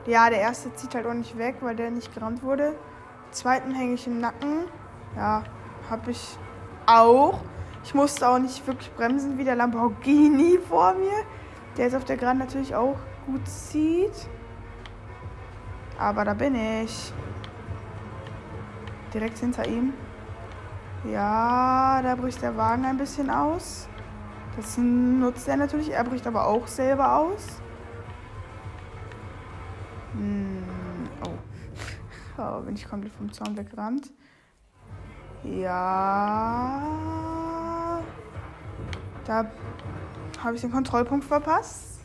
Ja, 0.08 0.30
der 0.30 0.42
erste 0.42 0.74
zieht 0.76 0.94
halt 0.94 1.08
auch 1.08 1.14
nicht 1.14 1.38
weg, 1.38 1.56
weil 1.62 1.78
der 1.78 1.90
nicht 1.90 2.14
gerammt 2.14 2.44
wurde. 2.44 2.76
Zweiten 3.32 3.74
hänge 3.74 3.94
ich 3.94 4.08
im 4.08 4.20
Nacken. 4.20 4.66
Ja, 5.16 5.44
habe 5.90 6.12
ich 6.12 6.38
auch. 6.86 7.40
Ich 7.84 7.94
musste 7.94 8.28
auch 8.28 8.40
nicht 8.40 8.66
wirklich 8.68 8.92
bremsen 8.94 9.38
wie 9.38 9.44
der 9.44 9.56
Lamborghini 9.56 10.60
vor 10.68 10.94
mir, 10.94 11.24
der 11.78 11.86
jetzt 11.86 11.96
auf 11.96 12.06
der 12.06 12.18
Grand 12.18 12.40
natürlich 12.40 12.76
auch 12.76 12.98
gut 13.26 13.48
zieht. 13.48 14.28
Aber 15.98 16.26
da 16.26 16.34
bin 16.34 16.56
ich. 16.56 17.14
Direkt 19.14 19.38
hinter 19.40 19.68
ihm. 19.68 19.94
Ja, 21.06 22.02
da 22.02 22.16
bricht 22.16 22.42
der 22.42 22.56
Wagen 22.58 22.86
ein 22.86 22.98
bisschen 22.98 23.30
aus. 23.30 23.88
Das 24.56 24.78
nutzt 24.78 25.48
er 25.48 25.58
natürlich. 25.58 25.92
Er 25.92 26.04
bricht 26.04 26.28
aber 26.28 26.48
auch 26.48 26.68
selber 26.68 27.18
aus. 27.18 27.62
Hm, 30.14 30.64
oh. 31.26 31.32
oh, 32.42 32.62
bin 32.62 32.76
ich 32.76 32.88
komplett 32.88 33.14
vom 33.14 33.32
Zaun 33.32 33.56
weggerannt. 33.58 34.12
Ja. 35.44 37.39
Da 39.30 39.46
habe 40.44 40.56
ich 40.56 40.62
den 40.62 40.72
Kontrollpunkt 40.72 41.24
verpasst. 41.24 42.00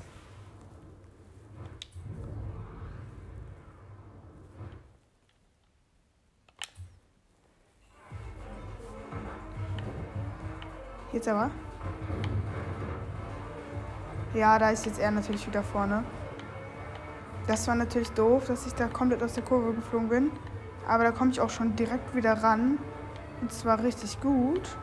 Jetzt 11.15 11.27
aber. 11.27 11.51
Ja, 14.35 14.59
da 14.59 14.69
ist 14.69 14.85
jetzt 14.85 14.99
er 14.99 15.11
natürlich 15.11 15.47
wieder 15.47 15.63
vorne. 15.63 16.05
Das 17.47 17.67
war 17.67 17.75
natürlich 17.75 18.11
doof, 18.11 18.49
dass 18.49 18.67
ich 18.67 18.75
da 18.75 18.87
komplett 18.87 19.23
aus 19.23 19.33
der 19.33 19.45
Kurve 19.45 19.73
geflogen 19.73 20.11
bin. 20.11 20.31
Aber 20.87 21.05
da 21.05 21.11
komme 21.11 21.31
ich 21.31 21.41
auch 21.41 21.49
schon 21.49 21.75
direkt 21.75 22.15
wieder 22.15 22.43
ran. 22.43 22.77
Und 23.41 23.51
zwar 23.51 23.83
richtig 23.83 24.21
gut. 24.21 24.77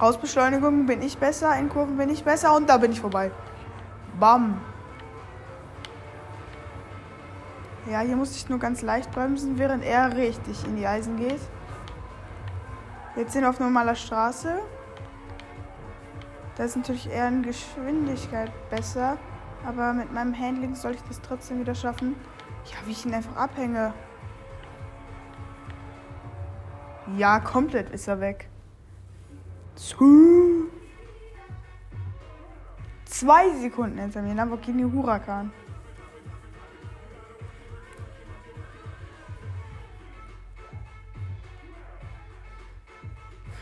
Ausbeschleunigung 0.00 0.86
bin 0.86 1.02
ich 1.02 1.18
besser, 1.18 1.54
in 1.58 1.68
Kurven 1.68 1.98
bin 1.98 2.08
ich 2.08 2.24
besser 2.24 2.56
und 2.56 2.68
da 2.68 2.78
bin 2.78 2.90
ich 2.90 3.00
vorbei. 3.00 3.30
Bam. 4.18 4.60
Ja, 7.90 8.00
hier 8.00 8.16
muss 8.16 8.34
ich 8.34 8.48
nur 8.48 8.58
ganz 8.58 8.82
leicht 8.82 9.10
bremsen, 9.10 9.58
während 9.58 9.84
er 9.84 10.16
richtig 10.16 10.64
in 10.64 10.76
die 10.76 10.86
Eisen 10.86 11.16
geht. 11.16 11.40
Jetzt 13.16 13.32
sind 13.32 13.42
wir 13.42 13.50
auf 13.50 13.60
normaler 13.60 13.94
Straße. 13.94 14.60
Da 16.56 16.64
ist 16.64 16.76
natürlich 16.76 17.10
eher 17.10 17.28
in 17.28 17.42
Geschwindigkeit 17.42 18.52
besser. 18.70 19.16
Aber 19.66 19.92
mit 19.92 20.12
meinem 20.12 20.38
Handling 20.38 20.74
soll 20.74 20.92
ich 20.92 21.02
das 21.08 21.20
trotzdem 21.20 21.60
wieder 21.60 21.74
schaffen. 21.74 22.16
Ja, 22.66 22.76
wie 22.86 22.92
ich 22.92 23.04
ihn 23.04 23.14
einfach 23.14 23.36
abhänge. 23.36 23.92
Ja, 27.16 27.40
komplett 27.40 27.90
ist 27.90 28.08
er 28.08 28.20
weg. 28.20 28.49
Zwei 33.06 33.50
Sekunden 33.60 33.98
hinter 33.98 34.20
mir. 34.20 34.34
Lamborghini 34.34 34.82
Huracan. 34.82 35.50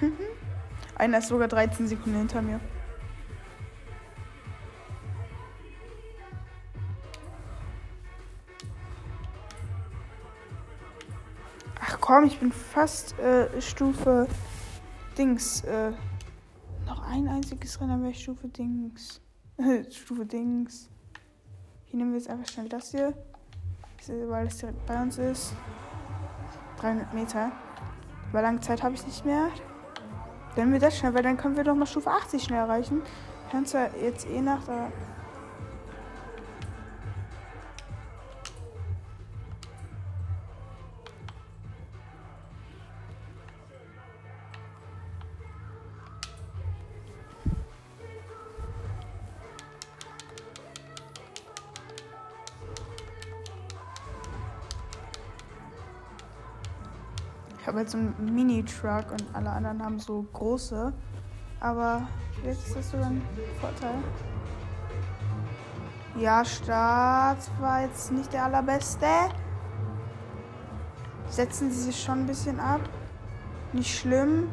Einer 0.97 1.19
ist 1.19 1.29
sogar 1.29 1.47
13 1.47 1.87
Sekunden 1.87 2.19
hinter 2.19 2.43
mir. 2.43 2.59
Ach 11.81 11.99
komm, 12.01 12.25
ich 12.25 12.41
bin 12.41 12.51
fast 12.51 13.17
äh, 13.21 13.61
Stufe 13.61 14.27
Dings. 15.17 15.63
Äh, 15.63 15.93
ein 17.09 17.29
einziges 17.29 17.81
Rennen 17.81 18.03
wäre 18.03 18.15
Stufe 18.15 18.49
Dings. 18.49 19.21
Stufe 19.91 20.27
Dings. 20.27 20.89
Hier 21.87 21.99
nehmen 21.99 22.13
wir 22.13 22.19
jetzt 22.19 22.29
einfach 22.29 22.51
schnell 22.51 22.69
das 22.69 22.91
hier. 22.91 23.15
Weil 24.29 24.47
es 24.47 24.59
direkt 24.59 24.85
bei 24.87 25.01
uns 25.01 25.19
ist. 25.19 25.55
300 26.79 27.13
Meter. 27.15 27.53
Weil 28.33 28.43
lange 28.43 28.61
Zeit 28.61 28.83
habe 28.83 28.95
ich 28.95 29.07
nicht 29.07 29.25
mehr. 29.25 29.49
Wenn 30.55 30.73
wir 30.73 30.79
das 30.81 30.99
schnell, 30.99 31.15
weil 31.15 31.23
dann 31.23 31.37
können 31.37 31.57
wir 31.57 31.65
doch 31.65 31.75
mal 31.75 31.87
Stufe 31.87 32.11
80 32.11 32.43
schnell 32.43 32.59
erreichen. 32.59 33.03
Kannst 33.51 33.75
du 33.75 33.91
jetzt 34.03 34.29
eh 34.29 34.41
nach 34.41 34.65
da. 34.65 34.93
Habe 57.69 57.81
jetzt 57.81 57.93
so 57.93 57.99
einen 57.99 58.35
Mini-Truck 58.35 59.13
und 59.13 59.25
alle 59.35 59.51
anderen 59.51 59.85
haben 59.85 59.99
so 59.99 60.27
große. 60.33 60.93
Aber 61.61 62.03
jetzt 62.45 62.67
ist 62.67 62.77
das 62.77 62.91
sogar 62.91 63.07
ein 63.07 63.23
Vorteil. 63.61 63.95
Ja, 66.19 66.45
Start 66.45 67.39
war 67.61 67.83
jetzt 67.83 68.11
nicht 68.11 68.33
der 68.33 68.47
allerbeste. 68.47 69.07
Setzen 71.29 71.71
sie 71.71 71.83
sich 71.83 72.03
schon 72.03 72.21
ein 72.21 72.27
bisschen 72.27 72.59
ab. 72.59 72.81
Nicht 73.73 73.99
schlimm. 73.99 74.49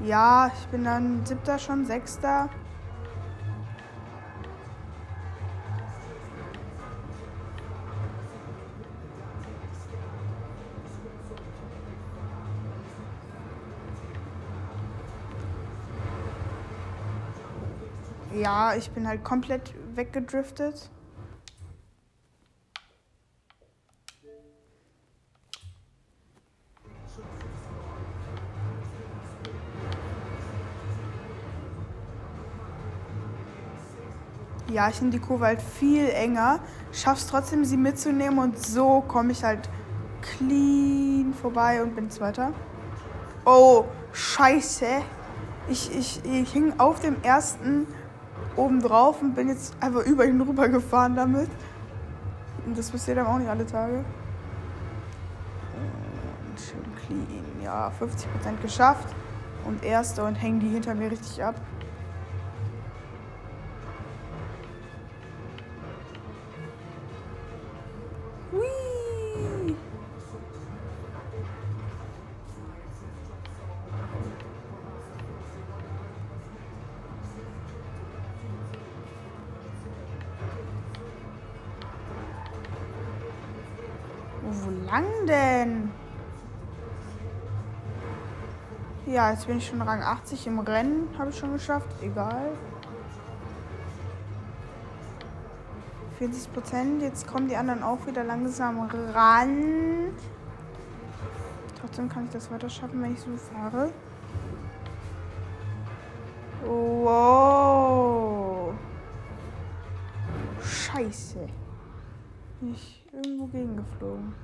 Ja, 0.00 0.50
ich 0.54 0.66
bin 0.66 0.84
dann 0.84 1.24
siebter 1.24 1.58
schon, 1.58 1.86
sechster. 1.86 2.50
Ich 18.78 18.90
bin 18.90 19.06
halt 19.06 19.22
komplett 19.22 19.74
weggedriftet. 19.94 20.90
Ja, 34.68 34.88
ich 34.88 35.00
nehme 35.00 35.12
die 35.12 35.18
Kurve 35.18 35.44
halt 35.44 35.60
viel 35.60 36.08
enger, 36.08 36.60
schaff's 36.92 37.26
trotzdem, 37.26 37.64
sie 37.64 37.76
mitzunehmen 37.76 38.38
und 38.38 38.58
so 38.58 39.02
komme 39.06 39.32
ich 39.32 39.44
halt 39.44 39.68
clean 40.22 41.34
vorbei 41.34 41.82
und 41.82 41.94
bin 41.94 42.10
Zweiter. 42.10 42.52
Oh, 43.44 43.84
scheiße. 44.12 44.86
Ich, 45.68 45.94
ich, 45.94 46.24
ich 46.24 46.52
hing 46.52 46.72
auf 46.78 47.00
dem 47.00 47.22
ersten 47.22 47.86
oben 48.56 48.80
drauf 48.80 49.22
und 49.22 49.34
bin 49.34 49.48
jetzt 49.48 49.74
einfach 49.80 50.04
über 50.04 50.24
ihn 50.24 50.40
rüber 50.40 50.68
gefahren 50.68 51.14
damit. 51.14 51.48
Und 52.66 52.76
das 52.76 52.90
passiert 52.90 53.18
dann 53.18 53.26
auch 53.26 53.38
nicht 53.38 53.48
alle 53.48 53.66
Tage. 53.66 54.04
Und 56.48 56.60
schön 56.60 56.84
clean. 57.06 57.44
Ja, 57.62 57.92
50% 58.00 58.62
geschafft. 58.62 59.14
Und 59.64 59.84
erste 59.84 60.24
und 60.24 60.36
hängen 60.36 60.60
die 60.60 60.68
hinter 60.68 60.94
mir 60.94 61.10
richtig 61.10 61.42
ab. 61.42 61.56
Lang 84.86 85.04
denn? 85.26 85.90
Ja, 89.06 89.30
jetzt 89.30 89.46
bin 89.46 89.58
ich 89.58 89.66
schon 89.66 89.82
Rang 89.82 90.02
80 90.02 90.46
im 90.46 90.58
Rennen. 90.58 91.08
Habe 91.18 91.30
ich 91.30 91.38
schon 91.38 91.52
geschafft. 91.52 91.88
Egal. 92.02 92.50
40 96.18 96.52
Prozent. 96.52 97.02
Jetzt 97.02 97.26
kommen 97.26 97.48
die 97.48 97.56
anderen 97.56 97.82
auch 97.82 98.04
wieder 98.06 98.24
langsam 98.24 98.80
ran. 99.14 100.12
Trotzdem 101.80 102.08
kann 102.08 102.24
ich 102.24 102.30
das 102.30 102.50
weiter 102.50 102.68
schaffen, 102.68 103.02
wenn 103.02 103.12
ich 103.12 103.20
so 103.20 103.30
fahre. 103.36 103.90
Wow. 106.64 108.74
Scheiße. 110.62 111.46
Bin 112.60 112.72
ich 112.72 113.04
irgendwo 113.12 113.46
gegengeflogen. 113.46 114.34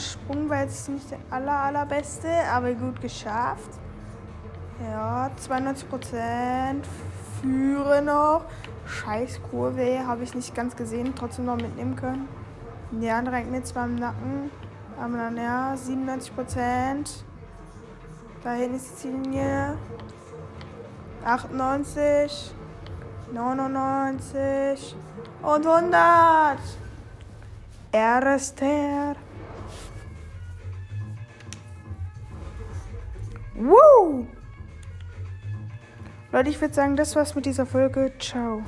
Sprung 0.00 0.48
war 0.48 0.62
jetzt 0.62 0.88
nicht 0.88 1.10
der 1.10 1.18
aller, 1.30 1.52
allerbeste, 1.52 2.28
aber 2.52 2.72
gut 2.72 3.00
geschafft. 3.00 3.70
Ja, 4.82 5.30
92 5.36 5.88
Prozent. 5.88 6.86
Führe 7.40 8.02
noch. 8.02 8.44
Scheiß 8.86 9.40
Kurve, 9.50 10.06
habe 10.06 10.24
ich 10.24 10.34
nicht 10.34 10.54
ganz 10.54 10.74
gesehen, 10.74 11.14
trotzdem 11.14 11.44
noch 11.44 11.56
mitnehmen 11.56 11.96
können. 11.96 12.28
Ja, 13.00 13.20
direkt 13.22 13.50
mir 13.50 13.62
zwar 13.62 13.84
im 13.84 13.96
Nacken. 13.96 14.50
Aber 15.00 15.16
dann 15.16 15.36
ja, 15.36 15.76
97 15.76 16.34
Prozent. 16.34 17.24
Dahin 18.42 18.74
ist 18.74 18.90
die 18.90 18.96
Ziellinie. 18.96 19.76
98. 21.24 22.54
99. 23.32 24.96
Und 25.42 25.66
100. 25.66 26.58
Erster. 27.92 29.16
Leute, 36.40 36.48
ich 36.52 36.60
würde 36.62 36.72
sagen, 36.72 36.96
das 36.96 37.16
war's 37.16 37.34
mit 37.34 37.44
dieser 37.44 37.66
Folge. 37.66 38.12
Ciao. 38.18 38.62